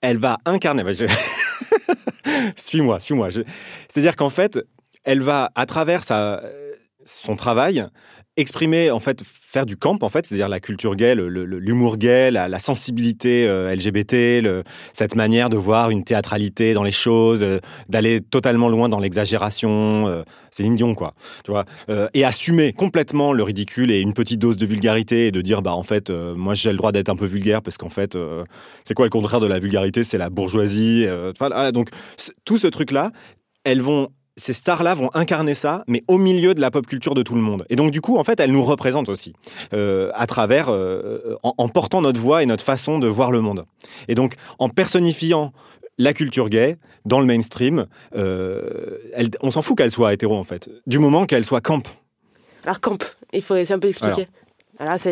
[0.00, 0.82] Elle va incarner.
[2.56, 3.30] suis-moi, suis-moi.
[3.30, 4.58] C'est-à-dire qu'en fait,
[5.04, 6.02] elle va, à travers
[7.04, 7.86] son travail
[8.36, 12.58] exprimer en fait faire du camp en fait c'est-à-dire la culture gay l'humour gay la,
[12.58, 14.64] sensibilité euh, LGBT
[14.94, 17.58] cette manière de voir une théâtralité dans les choses euh,
[17.90, 21.12] d'aller totalement loin dans l'exagération euh, c'est Dion quoi
[21.44, 21.66] tu vois
[22.14, 25.74] et assumer complètement le ridicule et une petite dose de vulgarité et de dire bah
[25.74, 28.16] en fait moi j'ai le droit d'être un peu vulgaire parce qu'en fait
[28.84, 30.04] c'est quoi le contraire de la vulgarité?
[30.04, 31.06] C'est la bourgeoisie
[31.74, 31.88] donc
[32.44, 33.10] tout ce truc là
[33.64, 37.22] elles vont ces stars-là vont incarner ça, mais au milieu de la pop culture de
[37.22, 37.66] tout le monde.
[37.68, 39.34] Et donc, du coup, en fait, elles nous représentent aussi,
[39.74, 43.40] euh, à travers, euh, en, en portant notre voix et notre façon de voir le
[43.42, 43.64] monde.
[44.08, 45.52] Et donc, en personnifiant
[45.98, 50.44] la culture gay dans le mainstream, euh, elle- on s'en fout qu'elle soit hétéro, en
[50.44, 51.82] fait, du moment qu'elle soit camp.
[52.64, 54.28] Alors, camp, il faut essayer un peu expliquer.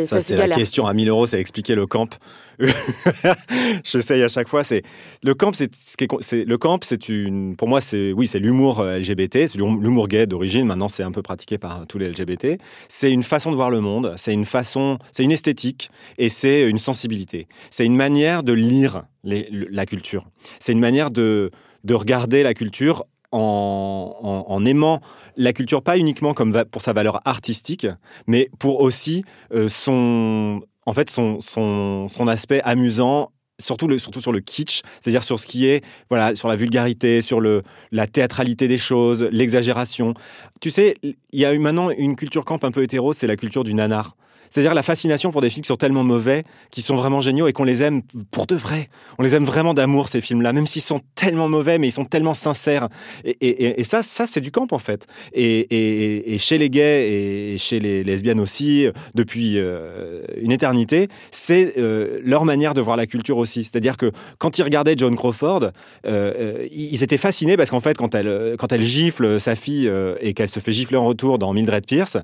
[0.06, 2.18] Ça, c'est la question à 1000 euros, c'est expliquer le camp.
[3.84, 4.64] J'essaye à chaque fois.
[4.64, 4.82] C'est
[5.22, 7.56] le camp, c'est ce qui est- c'est le camp, c'est une.
[7.56, 10.66] Pour moi, c'est oui, c'est l'humour euh, LGBT, c'est l'hum- l'humour gay d'origine.
[10.66, 12.58] Maintenant, c'est un peu pratiqué par tous les LGBT.
[12.88, 14.14] C'est une façon de voir le monde.
[14.16, 17.46] C'est une façon, c'est une esthétique et c'est une sensibilité.
[17.70, 20.26] C'est une manière de lire les- la culture.
[20.58, 21.50] C'est une manière de
[21.84, 25.00] de regarder la culture en, en- aimant
[25.36, 27.86] la culture pas uniquement comme pour sa valeur artistique,
[28.26, 33.30] mais pour aussi euh, son, en fait, son, son, son aspect amusant.
[33.60, 37.40] Surtout, surtout sur le kitsch, c'est-à-dire sur ce qui est, voilà, sur la vulgarité, sur
[37.40, 40.14] le, la théâtralité des choses, l'exagération.
[40.60, 43.36] Tu sais, il y a eu maintenant une culture camp un peu hétéro, c'est la
[43.36, 44.16] culture du nanar.
[44.50, 47.52] C'est-à-dire la fascination pour des films qui sont tellement mauvais, qui sont vraiment géniaux et
[47.52, 48.88] qu'on les aime pour de vrai.
[49.18, 52.04] On les aime vraiment d'amour, ces films-là, même s'ils sont tellement mauvais, mais ils sont
[52.04, 52.88] tellement sincères.
[53.24, 55.06] Et, ça, ça c'est du camp, en fait.
[55.32, 62.20] Et, chez les gays et chez les lesbiennes aussi, depuis euh, une éternité, c'est euh,
[62.24, 63.49] leur manière de voir la culture aussi.
[63.50, 65.70] C'est-à-dire que quand ils regardaient John Crawford, euh,
[66.06, 69.90] euh, ils étaient fascinés parce qu'en fait, quand elle, euh, quand elle gifle sa fille
[70.20, 72.16] et qu'elle se fait gifler en retour dans Mildred Pierce,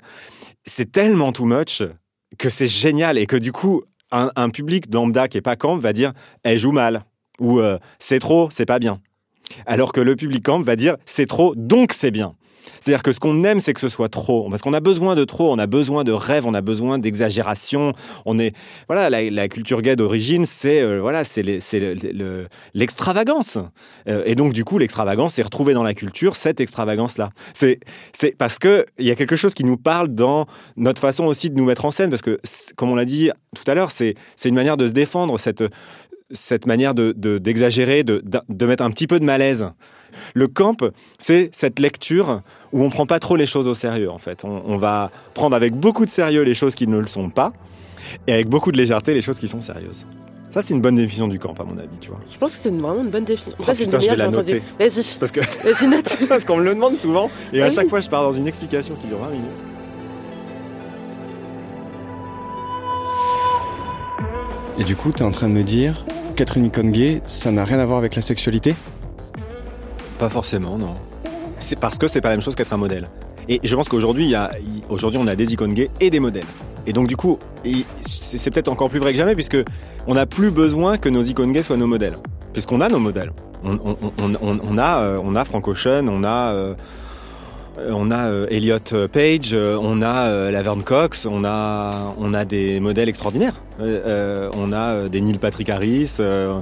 [0.64, 1.82] c'est tellement too much
[2.38, 5.92] que c'est génial et que du coup, un, public lambda qui est pas camp va
[5.92, 6.12] dire
[6.42, 7.04] elle joue mal
[7.40, 7.60] ou
[7.98, 9.00] c'est trop, c'est pas bien.
[9.66, 12.34] Alors que le public camp va dire c'est trop, donc c'est bien.
[12.80, 14.48] C'est-à-dire que ce qu'on aime, c'est que ce soit trop.
[14.50, 17.92] Parce qu'on a besoin de trop, on a besoin de rêve, on a besoin d'exagération.
[18.24, 18.54] On est,
[18.88, 23.58] voilà, la, culture gay d'origine, c'est euh, voilà, c'est c'est le- l'extravagance.
[24.08, 27.30] Euh, et donc, du coup, l'extravagance, c'est retrouver dans la culture cette extravagance-là.
[27.54, 27.80] C'est,
[28.38, 31.56] parce que il y a quelque chose qui nous parle dans notre façon aussi de
[31.56, 32.10] nous mettre en scène.
[32.10, 32.38] Parce que,
[32.76, 35.64] comme on l'a dit tout à l'heure, c'est, une manière de se défendre, cette,
[36.30, 39.70] cette manière de, de- d'exagérer, de, de, de mettre un petit peu de malaise.
[40.34, 40.76] Le camp,
[41.18, 42.42] c'est cette lecture
[42.72, 44.44] où on prend pas trop les choses au sérieux, en fait.
[44.44, 47.52] On, on va prendre avec beaucoup de sérieux les choses qui ne le sont pas,
[48.26, 50.06] et avec beaucoup de légèreté les choses qui sont sérieuses.
[50.52, 52.20] Ça, c'est une bonne définition du camp, à mon avis, tu vois.
[52.32, 53.56] Je pense que c'est une- vraiment une bonne définition.
[53.58, 54.62] Oh, Ça, putain, je vais la entendues.
[54.78, 56.16] Vas-y, Parce que vas-y, note.
[56.28, 58.94] parce qu'on me le demande souvent, et à chaque fois, je pars dans une explication
[58.94, 59.50] qui dure 20 minutes.
[64.78, 66.04] Et du coup, t'es en train de me dire
[66.36, 68.74] qu'être une icône gay, ça n'a rien à voir avec la sexualité?
[70.18, 70.94] Pas forcément, non.
[71.58, 73.08] C'est parce que c'est pas la même chose qu'être un modèle.
[73.48, 74.34] Et je pense qu'aujourd'hui,
[74.88, 76.44] aujourd'hui, on a des icônes gays et des modèles.
[76.86, 77.38] Et donc, du coup,
[78.00, 79.58] c'est peut-être encore plus vrai que jamais, puisque
[80.06, 82.16] on n'a plus besoin que nos icônes gays soient nos modèles.
[82.52, 83.32] Puisqu'on a nos modèles.
[83.64, 86.74] On, a, euh, on a Frank Ocean, on a, euh,
[87.78, 88.78] euh, on a euh, Elliot
[89.12, 93.54] Page, euh, on a euh, Laverne Cox, on a, on a des modèles extraordinaires.
[93.80, 96.58] Euh, euh, on a euh, des Neil Patrick Harris, euh,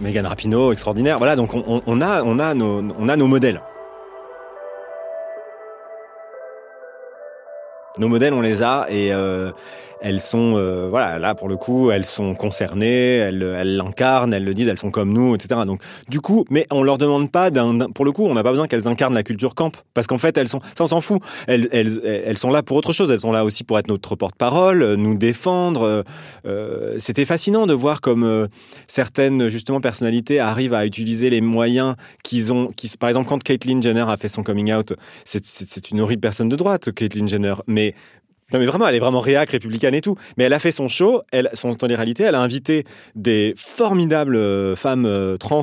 [0.00, 1.18] Megan Rapinoe, extraordinaire.
[1.18, 3.60] Voilà, donc on, a nos modèles.
[7.98, 9.52] Nos modèles, on les a et euh,
[10.00, 13.38] elles sont, euh, voilà, là pour le coup, elles sont concernées, elles,
[13.76, 15.60] l'incarnent, elles le disent, elles sont comme nous, etc.
[15.66, 18.50] Donc, du coup, mais on leur demande pas d'un, pour le coup, on n'a pas
[18.50, 21.22] besoin qu'elles incarnent la culture camp, parce qu'en fait, elles sont, ça on s'en fout.
[21.46, 23.10] Elles, elles, elles sont là pour autre chose.
[23.10, 26.04] Elles sont là aussi pour être notre porte-parole, euh, nous défendre.
[26.46, 28.48] euh, C'était fascinant de voir comme
[28.86, 32.68] certaines justement personnalités arrivent à utiliser les moyens qu'ils ont.
[32.76, 36.48] Qui, par exemple, quand Caitlyn Jenner a fait son coming out, c'est une horrible personne
[36.48, 37.94] de droite, Caitlyn Jenner, mais
[38.52, 40.16] non mais vraiment, elle est vraiment réac, républicaine et tout.
[40.36, 44.76] Mais elle a fait son show, elle, son télé-réalité, elle a invité des formidables euh,
[44.76, 45.62] femmes euh, trans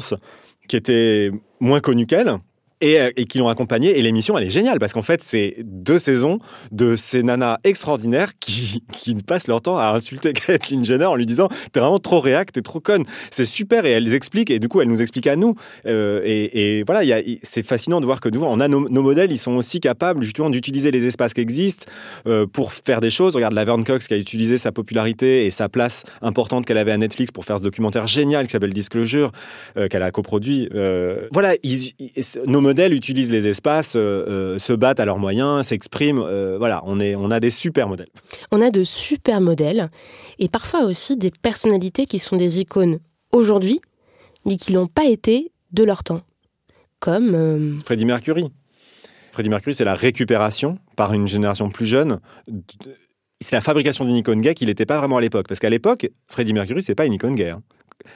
[0.68, 2.38] qui étaient moins connues qu'elle.
[2.82, 3.98] Et, euh, et qui l'ont accompagnée.
[3.98, 6.40] Et l'émission, elle est géniale parce qu'en fait, c'est deux saisons
[6.72, 11.26] de ces nanas extraordinaires qui, qui passent leur temps à insulter Caitlyn Jenner en lui
[11.26, 13.06] disant T'es vraiment trop réac, t'es trop conne.
[13.30, 13.86] C'est super.
[13.86, 14.52] Et elles expliquent.
[14.52, 15.56] Et du coup, elles nous expliquent à nous.
[15.86, 19.32] Euh, et, et voilà, c'est fascinant de voir que nous, on a nos, nos modèles,
[19.32, 21.86] ils sont aussi capables justement d'utiliser les espaces qui existent
[22.28, 23.36] euh, pour faire des choses.
[23.36, 26.98] Regarde Laverne Cox qui a utilisé sa popularité et sa place importante qu'elle avait à
[26.98, 29.32] Netflix pour faire ce documentaire génial qui s'appelle Disclosure,
[29.78, 30.70] euh, qu'elle a coproduit.
[30.74, 31.54] Euh, voilà,
[32.48, 36.24] nos modèles, modèles utilisent les espaces, euh, euh, se battent à leurs moyens, s'expriment.
[36.26, 38.08] euh, voilà, on, est, on a des super modèles.
[38.52, 39.90] On a de super modèles
[40.40, 43.00] et parfois aussi des personnalités qui sont des icônes
[43.34, 43.82] aujourd'hui,
[44.46, 46.22] mais qui l'ont pas été de leur temps.
[47.00, 48.46] Comme euh, Freddie Mercury.
[49.34, 52.20] Freddie Mercury, c'est la récupération par une génération plus jeune.
[53.40, 55.48] C'est la fabrication d'une icône gay qu'il n'était pas vraiment à l'époque.
[55.48, 57.50] Parce qu'à l'époque, Freddie Mercury, c'est pas une icône gay.
[57.50, 57.62] hein.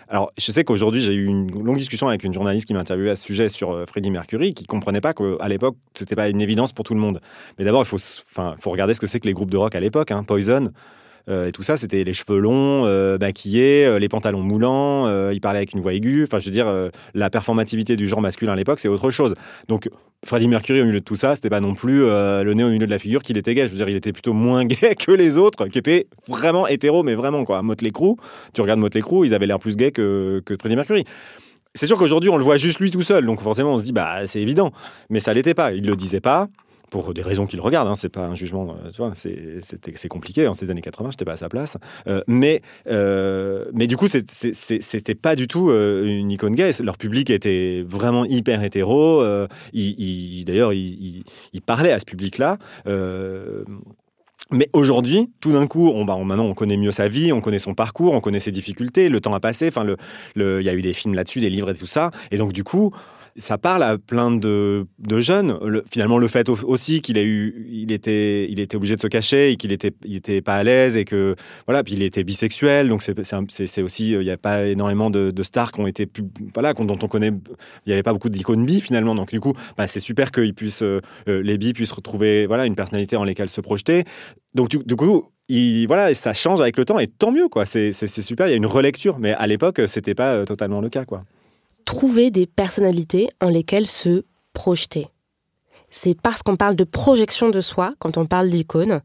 [0.07, 3.09] Alors, je sais qu'aujourd'hui, j'ai eu une longue discussion avec une journaliste qui m'a interviewé
[3.11, 6.41] à ce sujet sur euh, Freddie Mercury, qui comprenait pas qu'à l'époque, c'était pas une
[6.41, 7.21] évidence pour tout le monde.
[7.57, 9.79] Mais d'abord, il faut, faut regarder ce que c'est que les groupes de rock à
[9.79, 10.11] l'époque.
[10.11, 10.23] hein.
[10.23, 10.71] Poison,
[11.27, 15.41] et tout ça, c'était les cheveux longs, euh, maquillés, euh, les pantalons moulants, euh, il
[15.41, 16.23] parlait avec une voix aiguë.
[16.23, 19.35] Enfin, je veux dire, euh, la performativité du genre masculin à l'époque, c'est autre chose.
[19.67, 19.89] Donc,
[20.23, 22.69] Freddie Mercury, au milieu de tout ça, c'était pas non plus euh, le nez au
[22.69, 23.65] milieu de la figure qu'il était gay.
[23.65, 27.03] Je veux dire, il était plutôt moins gay que les autres, qui étaient vraiment hétéros,
[27.03, 27.61] mais vraiment, quoi.
[27.61, 28.15] Motley Crue,
[28.53, 31.05] tu regardes Motley Crue, ils avaient l'air plus gays que, que Freddie Mercury.
[31.73, 33.91] C'est sûr qu'aujourd'hui, on le voit juste lui tout seul, donc forcément, on se dit,
[33.91, 34.71] bah, c'est évident.
[35.09, 35.73] Mais ça l'était pas.
[35.73, 36.47] Il le disait pas.
[36.91, 40.47] Pour des raisons qu'il regarde, hein, c'est pas un jugement, euh, tu vois, c'est- compliqué
[40.47, 41.77] en ces années 80, j'étais pas à sa place.
[42.07, 46.71] Euh, mais, euh, mais du coup, c'était pas du tout une icône gay.
[46.83, 49.23] Leur public était vraiment hyper hétéro.
[49.73, 52.57] il- il- D'ailleurs, il, il- il parlait à ce public-là.
[54.51, 57.57] Mais aujourd'hui, tout d'un coup, on, bah, maintenant, on connaît mieux sa vie, on connaît
[57.57, 59.97] son parcours, on connaît ses difficultés, le temps a passé, enfin, le,
[60.35, 62.11] le- il y a eu des films là-dessus, des livres et tout ça.
[62.29, 62.91] Et donc, du coup,
[63.37, 64.87] ça parle à plein de,
[65.19, 65.57] jeunes.
[65.63, 69.01] Le- finalement, le fait au- aussi qu'il a eu, il était, il était obligé de
[69.01, 71.35] se cacher et qu'il était, il était pas à l'aise et que,
[71.67, 72.87] voilà, puis il était bisexuel.
[72.87, 76.07] Donc, c'est, aussi, euh, il n'y a pas énormément de, stars qui ont été,
[76.53, 79.15] voilà, dont on connaît, il n'y avait pas beaucoup d'icônes bi finalement.
[79.15, 82.65] Donc, du coup, bah, c'est super qu'ils puissent, euh, euh, les bi puissent retrouver, voilà,
[82.65, 84.05] une personnalité en laquelle se projeter.
[84.53, 87.65] Donc, du, coup, il, voilà, ça change avec le temps et tant mieux, quoi.
[87.65, 89.19] C'est super, il y a une relecture.
[89.19, 91.25] Mais à l'époque, c'était pas euh, totalement le cas, quoi.
[91.85, 95.07] Trouver des personnalités en lesquelles se projeter.
[95.89, 99.01] C'est parce qu'on parle de projection de soi, quand on parle d'icône,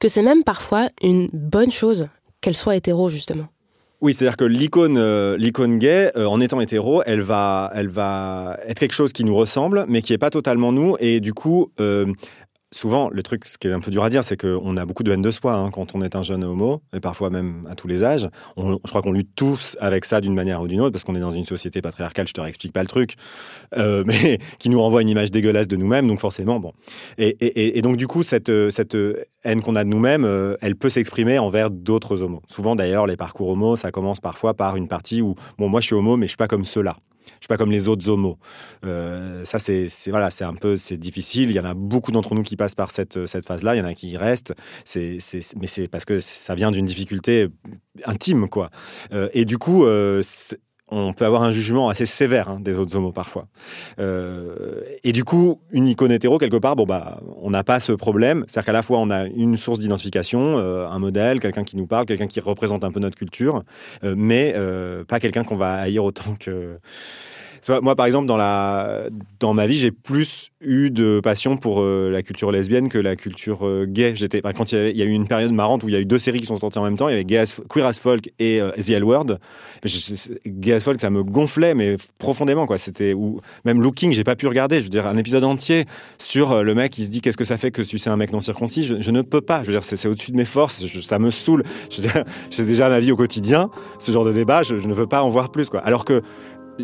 [0.00, 2.08] que c'est même parfois une bonne chose
[2.40, 3.46] qu'elle soit hétéro, justement.
[4.00, 8.58] Oui, c'est-à-dire que l'icône, euh, l'icône gay, euh, en étant hétéro, elle va, elle va
[8.66, 10.96] être quelque chose qui nous ressemble, mais qui n'est pas totalement nous.
[11.00, 12.12] Et du coup, euh,
[12.74, 15.02] souvent, le truc, ce qui est un peu dur à dire, c'est qu'on a beaucoup
[15.02, 17.74] de haine de soi hein, quand on est un jeune homo, et parfois même à
[17.74, 18.28] tous les âges.
[18.56, 21.14] On- je crois qu'on lutte tous avec ça d'une manière ou d'une autre, parce qu'on
[21.14, 23.14] est dans une société patriarcale, je te réexplique pas le truc,
[23.76, 26.72] euh, mais qui nous renvoie une image dégueulasse de nous-mêmes, donc forcément, bon.
[27.18, 28.96] Et, donc, du coup, cette, euh, cette
[29.44, 32.42] haine qu'on a de nous-mêmes, euh, elle peut s'exprimer envers d'autres homos.
[32.48, 35.86] Souvent, d'ailleurs, les parcours homo, ça commence parfois par une partie où, bon, moi, je
[35.86, 36.96] suis homo, mais je suis pas comme ceux-là.
[37.26, 38.38] Je suis pas comme les autres homos.
[38.84, 41.50] Euh, ça, c'est voilà, c'est un peu, c'est difficile.
[41.50, 43.74] Il y en a beaucoup d'entre nous qui passent par cette, cette phase-là.
[43.74, 44.54] Il y en a qui y restent.
[44.84, 45.18] C'est,
[45.60, 47.48] mais c'est parce que ça vient d'une difficulté
[48.04, 48.70] intime, quoi.
[49.12, 50.22] Euh, et du coup, euh,
[50.94, 53.46] on peut avoir un jugement assez sévère hein, des autres homos parfois.
[53.98, 57.92] Euh, et du coup, une icône hétéro, quelque part, bon, bah, on n'a pas ce
[57.92, 58.44] problème.
[58.46, 61.86] C'est-à-dire qu'à la fois, on a une source d'identification, euh, un modèle, quelqu'un qui nous
[61.86, 63.62] parle, quelqu'un qui représente un peu notre culture,
[64.04, 64.54] euh, mais
[65.08, 66.78] pas quelqu'un qu'on va haïr autant que.
[67.68, 69.04] Moi, par exemple, dans, la,
[69.40, 73.16] dans ma vie, j'ai plus eu de passion pour euh, la culture lesbienne que la
[73.16, 74.12] culture euh, gay.
[74.14, 76.18] J'étais, quand il y, a eu une période marrante où il y a eu deux
[76.18, 78.70] séries qui sont sorties en même temps, il y avait Queer as Folk et euh,
[78.72, 79.38] The L Word.
[79.84, 82.78] Je- Gay as Folk, ça me gonflait, mais profondément, quoi.
[82.78, 84.78] C'était ou même Looking, j'ai pas pu regarder.
[84.78, 85.86] Je veux dire, un épisode entier
[86.18, 88.40] sur le mec qui se dit qu'est-ce que ça fait que sucer un mec non
[88.40, 88.82] circoncis?
[88.82, 89.62] Je, ne peux pas.
[89.62, 90.84] Je veux dire, c'est au-dessus de mes forces.
[91.02, 91.64] Ça me saoule.
[91.90, 93.70] Je veux dire, C'est déjà ma vie au quotidien.
[93.98, 95.80] Ce genre de débat, je, je ne veux pas en voir plus, quoi.
[95.80, 96.22] Alors que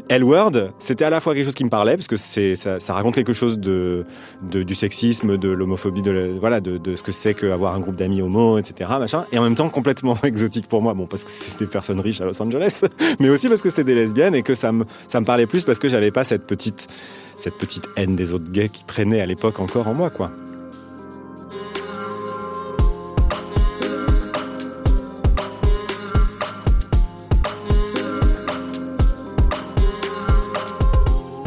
[0.08, 3.32] L-Word, c'était à la fois quelque chose qui me parlait, parce que ça, raconte quelque
[3.32, 8.22] chose du sexisme, de l'homophobie, de, voilà, de, ce que c'est qu'avoir un groupe d'amis
[8.22, 8.90] homo, etc.,
[9.32, 12.20] et en même temps complètement exotique pour moi, bon, parce que c'est des personnes riches
[12.20, 12.82] à Los Angeles,
[13.20, 15.64] mais aussi parce que c'est des lesbiennes et que ça me, ça me parlait plus
[15.64, 16.88] parce que j'avais pas cette petite,
[17.36, 20.30] cette petite haine des autres gays qui traînait à l'époque encore en moi, quoi.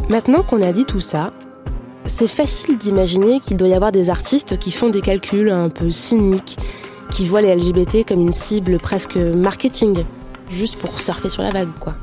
[0.10, 1.34] Maintenant qu'on a dit tout ça,
[2.06, 5.92] c'est facile d'imaginer qu'il doit y avoir des artistes qui font des calculs un peu
[5.92, 6.58] cyniques,
[7.10, 10.04] qui voient les LGBT comme une cible presque marketing,
[10.50, 11.96] juste pour surfer sur la vague, quoi.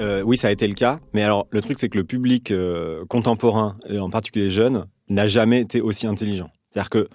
[0.00, 0.98] Euh, oui, ça a été le cas.
[1.12, 5.28] Mais alors, le truc, c'est que le public euh, contemporain, et en particulier jeune, n'a
[5.28, 6.50] jamais été aussi intelligent.
[6.70, 7.08] C'est-à-dire que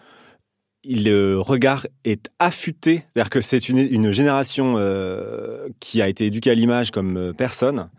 [0.86, 3.04] le regard est affûté.
[3.14, 7.34] C'est-à-dire que c'est une, une génération euh, qui a été éduquée à l'image comme euh,
[7.34, 7.90] personne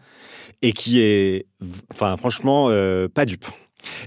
[0.63, 1.47] et qui est,
[1.93, 3.47] enfin, franchement, euh, pas dupe.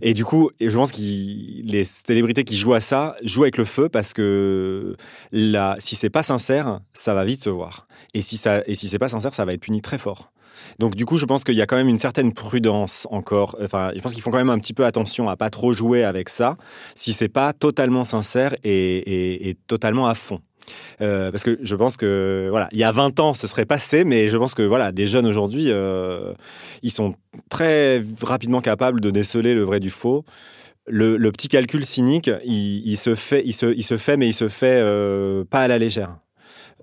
[0.01, 3.65] Et du coup, je pense que les célébrités qui jouent à ça jouent avec le
[3.65, 4.95] feu parce que
[5.31, 7.87] là, si c'est pas sincère, ça va vite se voir.
[8.15, 10.31] Et si ça, et si c'est pas sincère, ça va être puni très fort.
[10.79, 13.55] Donc du coup, je pense qu'il y a quand même une certaine prudence encore.
[13.61, 16.03] Enfin, je pense qu'ils font quand même un petit peu attention à pas trop jouer
[16.03, 16.57] avec ça,
[16.95, 20.41] si c'est pas totalement sincère et, totalement à fond.
[21.01, 24.03] Euh, parce que je pense que voilà, il y a 20 ans, ce serait passé,
[24.03, 26.33] mais je pense que voilà, des jeunes aujourd'hui, euh,
[26.83, 27.15] ils sont
[27.49, 30.25] très rapidement capables de déceler le vrai du faux.
[30.89, 34.33] Le, petit calcul cynique, il, il se fait, il se, il se fait, mais il
[34.33, 36.17] se fait euh, pas à la légère.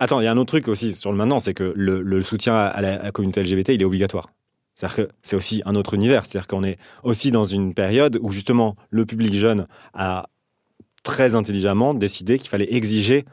[0.01, 2.57] Attends, il y a un autre truc aussi sur le maintenant, c'est que le, soutien
[2.57, 4.31] à la, communauté LGBT, il est obligatoire.
[4.75, 6.27] C'est-à-dire que c'est aussi un autre univers.
[6.27, 10.27] C'est-à-dire qu'on est aussi dans une période où justement le public jeune a
[11.05, 13.25] très intelligemment décidé qu'il fallait exiger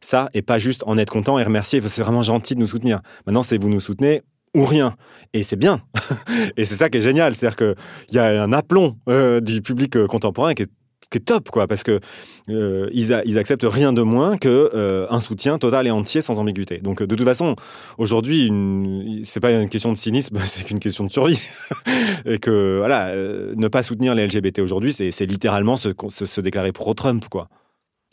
[0.00, 1.80] ça et pas juste en être content et remercier.
[1.86, 3.00] C'est vraiment gentil de nous soutenir.
[3.26, 4.22] Maintenant, c'est vous nous soutenez
[4.54, 4.94] ou rien.
[5.32, 5.82] Et c'est bien.
[6.56, 7.34] et c'est ça qui est génial.
[7.34, 7.74] C'est-à-dire qu'il
[8.14, 10.70] y a un aplomb euh, du public euh, contemporain qui est,
[11.12, 12.00] est top, quoi, parce que
[12.48, 16.78] euh, ils, acceptent rien de moins que euh, un soutien total et entier sans ambiguïté.
[16.78, 17.56] Donc, de toute façon,
[17.98, 21.40] aujourd'hui, une- c'est pas une question de cynisme, c'est qu'une question de survie.
[22.26, 26.72] et que voilà, euh, ne pas soutenir les LGBT aujourd'hui, c'est littéralement se, se déclarer
[26.72, 27.48] pro-Trump, quoi.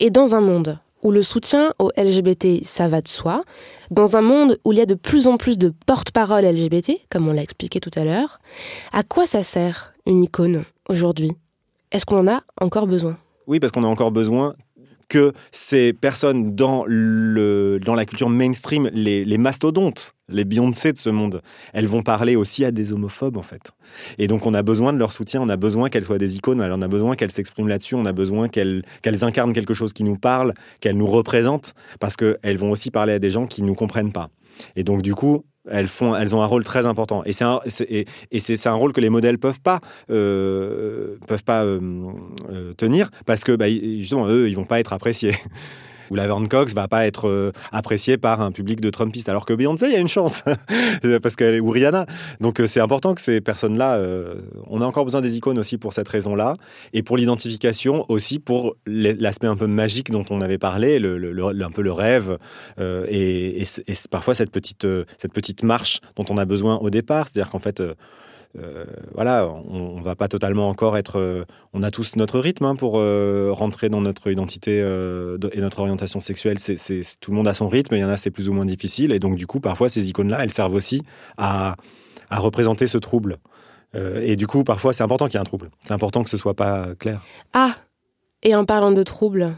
[0.00, 3.42] Et dans un monde où le soutien aux LGBT, ça va de soi,
[3.90, 7.28] dans un monde où il y a de plus en plus de porte-parole LGBT, comme
[7.28, 8.38] on l'a expliqué tout à l'heure,
[8.92, 11.32] à quoi ça sert une icône aujourd'hui?
[11.92, 13.16] Est-ce qu'on en a encore besoin?
[13.46, 14.54] Oui, parce qu'on a encore besoin
[15.08, 21.10] que ces personnes dans, le, dans la culture mainstream, les, mastodontes, les Beyoncé de ce
[21.10, 21.42] monde,
[21.74, 23.72] elles vont parler aussi à des homophobes, en fait.
[24.16, 26.62] Et donc, on a besoin de leur soutien, on a besoin qu'elles soient des icônes,
[26.62, 30.02] on a besoin qu'elles s'expriment là-dessus, on a besoin qu'elles qu'elles incarnent quelque chose qui
[30.02, 33.66] nous parle, qu'elles nous représentent, parce qu'elles vont aussi parler à des gens qui ne
[33.66, 34.30] nous comprennent pas.
[34.76, 37.22] Et donc, du coup, elles, font, elles ont un rôle très important.
[37.24, 38.06] Et c'est un, et,
[38.40, 41.80] c'est un rôle que les modèles peuvent pas, euh, peuvent pas euh,
[42.50, 45.34] euh, tenir parce que bah, justement, eux, ils vont pas être appréciés.
[46.12, 49.54] Ou Laverne Cox va pas être euh, appréciée par un public de Trumpistes, alors que
[49.54, 50.44] Beyoncé, il y a une chance,
[51.22, 52.04] parce qu'elle ou Rihanna.
[52.38, 54.34] Donc euh, c'est important que ces personnes-là, euh,
[54.66, 56.58] on a encore besoin des icônes aussi pour cette raison-là,
[56.92, 61.70] et pour l'identification aussi pour l'aspect un peu magique dont on avait parlé, le, un
[61.70, 62.36] peu le rêve,
[62.78, 64.86] et, et et parfois cette petite,
[65.16, 67.82] cette petite marche dont on a besoin au départ, c'est-à-dire qu'en fait,
[68.58, 68.84] euh,
[69.14, 71.18] voilà, on, va pas totalement encore être.
[71.18, 75.60] euh, on a tous notre rythme hein, pour euh, rentrer dans notre identité de- et
[75.60, 76.58] notre orientation sexuelle.
[76.58, 76.76] C'est,
[77.20, 77.94] tout le monde a son rythme.
[77.94, 79.12] Il y en a c'est plus ou moins difficile.
[79.12, 81.02] Et donc du coup, parfois ces icônes-là, elles servent aussi
[81.38, 81.76] à,
[82.30, 83.36] représenter ce trouble.
[84.22, 85.68] Et du coup, parfois, c'est important qu'il y ait un trouble.
[85.86, 87.20] C'est important que ce soit pas clair.
[87.52, 87.76] Ah
[88.42, 89.54] Et en parlant de troubles,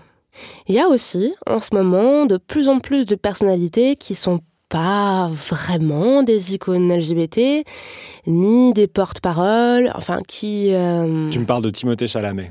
[0.66, 4.40] il y a aussi, en ce moment, de plus en plus de personnalités qui sont
[4.74, 7.62] pas vraiment des icônes LGBT,
[8.26, 10.70] ni des porte-paroles, enfin qui...
[10.74, 12.50] euh, Tu me parles de Timothée Chalamet.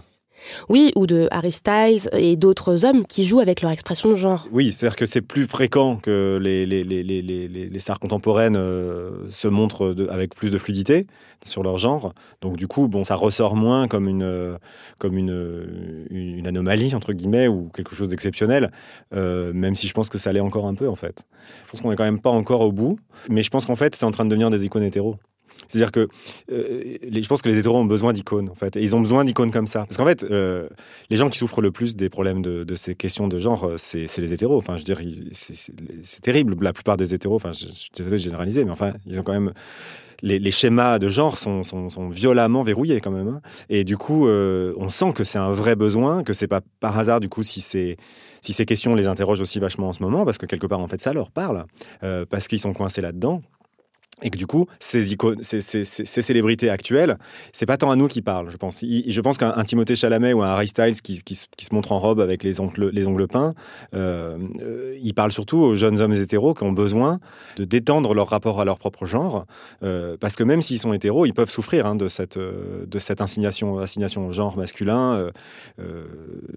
[0.69, 4.47] Oui, ou de Harry Styles et d'autres hommes qui jouent avec leur expression de genre.
[4.51, 9.29] Oui, c'est-à-dire que c'est plus fréquent que les, les, les, les, les, stars contemporaines euh,
[9.29, 11.07] se montrent avec plus de fluidité
[11.45, 12.13] sur leur genre.
[12.41, 14.57] Donc du coup, bon, ça ressort moins comme une, euh,
[14.99, 18.71] comme une, euh, une une anomalie, entre guillemets, ou quelque chose d'exceptionnel,
[19.11, 21.25] même si je pense que ça l'est encore un peu, en fait.
[21.65, 23.95] Je pense qu'on n'est quand même pas encore au bout, mais je pense qu'en fait,
[23.95, 25.17] c'est en train de devenir des icônes hétéros.
[25.67, 26.07] C'est-à-dire que
[26.51, 28.75] euh, je pense que les hétéros ont besoin d'icônes, en fait.
[28.75, 29.85] Et ils ont besoin d'icônes comme ça.
[29.85, 30.67] Parce qu'en fait, euh,
[31.09, 34.17] les gens qui souffrent le plus des problèmes de, ces questions de genre, euh, c'est
[34.19, 34.57] les hétéros.
[34.57, 35.01] Enfin, je veux dire,
[35.31, 36.55] c'est- terrible.
[36.61, 39.33] La plupart des hétéros, enfin, je, suis désolé de généraliser, mais enfin, ils ont quand
[39.33, 39.51] même.
[40.21, 41.63] Les, schémas de genre sont,
[42.09, 43.27] violemment verrouillés quand même.
[43.27, 43.41] hein.
[43.67, 47.19] Et du coup, on sent que c'est un vrai besoin, que c'est pas par hasard,
[47.19, 50.65] du coup, si ces questions les interrogent aussi vachement en ce moment, parce que quelque
[50.65, 51.65] part, en fait, ça leur parle,
[52.29, 53.41] parce qu'ils sont coincés là-dedans.
[54.25, 55.01] Et que du coup, ces
[56.05, 57.17] célébrités actuelles,
[57.51, 58.81] c'est pas tant à nous qui parlent, je pense.
[58.81, 62.19] Je pense qu'un un Timothée Chalamet ou un Harry Styles qui, se- montre en robe
[62.19, 63.53] avec les ongles, les ongles peints,
[63.93, 67.19] euh, euh, il parle surtout aux jeunes hommes hétéros qui ont besoin
[67.57, 69.45] de détendre leur rapport à leur propre genre,
[69.83, 72.85] euh, parce que même s'ils sont hétéros, ils peuvent souffrir hein, de cette, euh,
[73.19, 75.29] assignation, au genre masculin,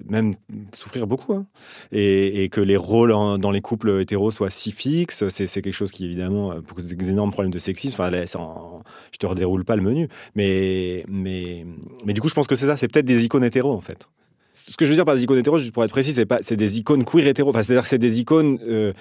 [0.09, 0.35] même
[0.75, 1.33] souffrir beaucoup.
[1.35, 1.47] hein.
[1.93, 6.05] Et, que les rôles dans les couples hétéros soient si fixes, c'est quelque chose qui
[6.05, 8.01] évidemment pose des énormes problèmes sexisme.
[8.01, 8.83] Enfin, en-
[9.13, 11.65] je te redéroule pas le menu, mais, mais,
[12.05, 14.09] mais du coup, je pense que c'est ça, c'est peut-être des icônes hétéros en fait.
[14.53, 16.39] Ce que je veux dire par des icônes hétéros, juste pour être précis, c'est pas,
[16.43, 17.51] c'est des icônes queer hétéros.
[17.51, 18.59] Enfin, c'est-à-dire que c'est des icônes.
[18.67, 18.93] euh,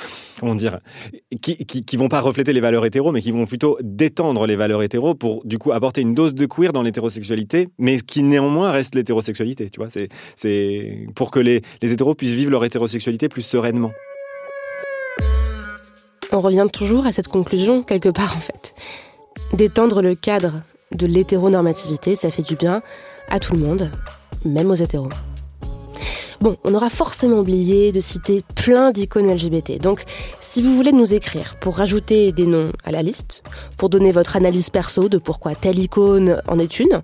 [0.40, 0.80] comment dire,
[1.42, 4.82] qui, qui, vont pas refléter les valeurs hétéros, mais qui vont plutôt détendre les valeurs
[4.82, 8.94] hétéros pour du coup apporter une dose de queer dans l'hétérosexualité, mais qui néanmoins reste
[8.94, 9.68] l'hétérosexualité.
[9.70, 9.88] Tu vois,
[10.36, 13.92] c'est pour que les, les hétéros puissent vivre leur hétérosexualité plus sereinement.
[16.40, 18.74] On revient toujours à cette conclusion, quelque part en fait.
[19.52, 22.80] D'étendre le cadre de l'hétéronormativité, ça fait du bien
[23.28, 23.90] à tout le monde,
[24.46, 25.10] même aux hétéros.
[26.40, 29.82] Bon, on aura forcément oublié de citer plein d'icônes LGBT.
[29.82, 30.04] Donc,
[30.40, 33.42] si vous voulez nous écrire pour rajouter des noms à la liste,
[33.76, 37.02] pour donner votre analyse perso de pourquoi telle icône en est une,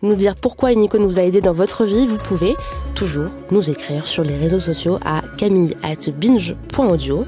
[0.00, 2.56] nous dire pourquoi une icône vous a aidé dans votre vie, vous pouvez
[2.94, 7.26] toujours nous écrire sur les réseaux sociaux à camille at binge.audio,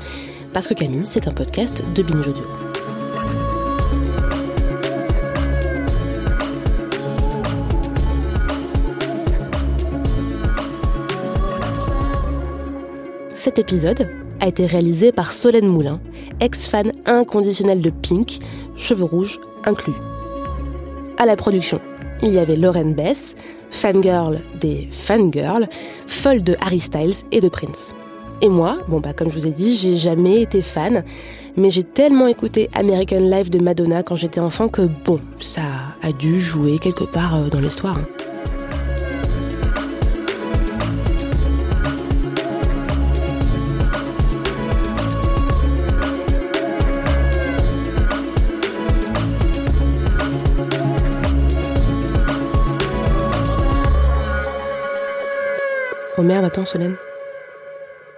[0.52, 2.44] parce que Camille, c'est un podcast de Binge Audio.
[13.34, 14.08] Cet épisode
[14.40, 16.00] a été réalisé par Solène Moulin,
[16.40, 18.38] ex-fan inconditionnel de Pink,
[18.76, 19.94] cheveux rouges inclus.
[21.16, 21.80] À la production,
[22.22, 23.36] il y avait Lauren Bess,
[23.70, 25.68] fangirl des fangirls,
[26.06, 27.94] folle de Harry Styles et de Prince.
[28.42, 31.04] Et moi, bon bah comme je vous ai dit, j'ai jamais été fan,
[31.56, 35.60] mais j'ai tellement écouté American Life de Madonna quand j'étais enfant que bon, ça
[36.02, 37.98] a dû jouer quelque part euh, dans l'histoire.
[37.98, 38.06] hein.
[56.16, 56.96] Oh merde, attends Solène.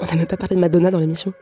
[0.03, 1.33] On n'a même pas parlé de Madonna dans l'émission.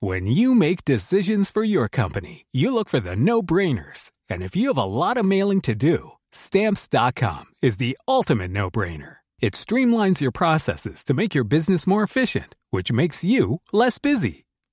[0.00, 4.12] When you make decisions for your company, you look for the no brainers.
[4.30, 8.70] And if you have a lot of mailing to do, stamps.com is the ultimate no
[8.70, 9.16] brainer.
[9.40, 14.45] It streamlines your processes to make your business more efficient, which makes you less busy.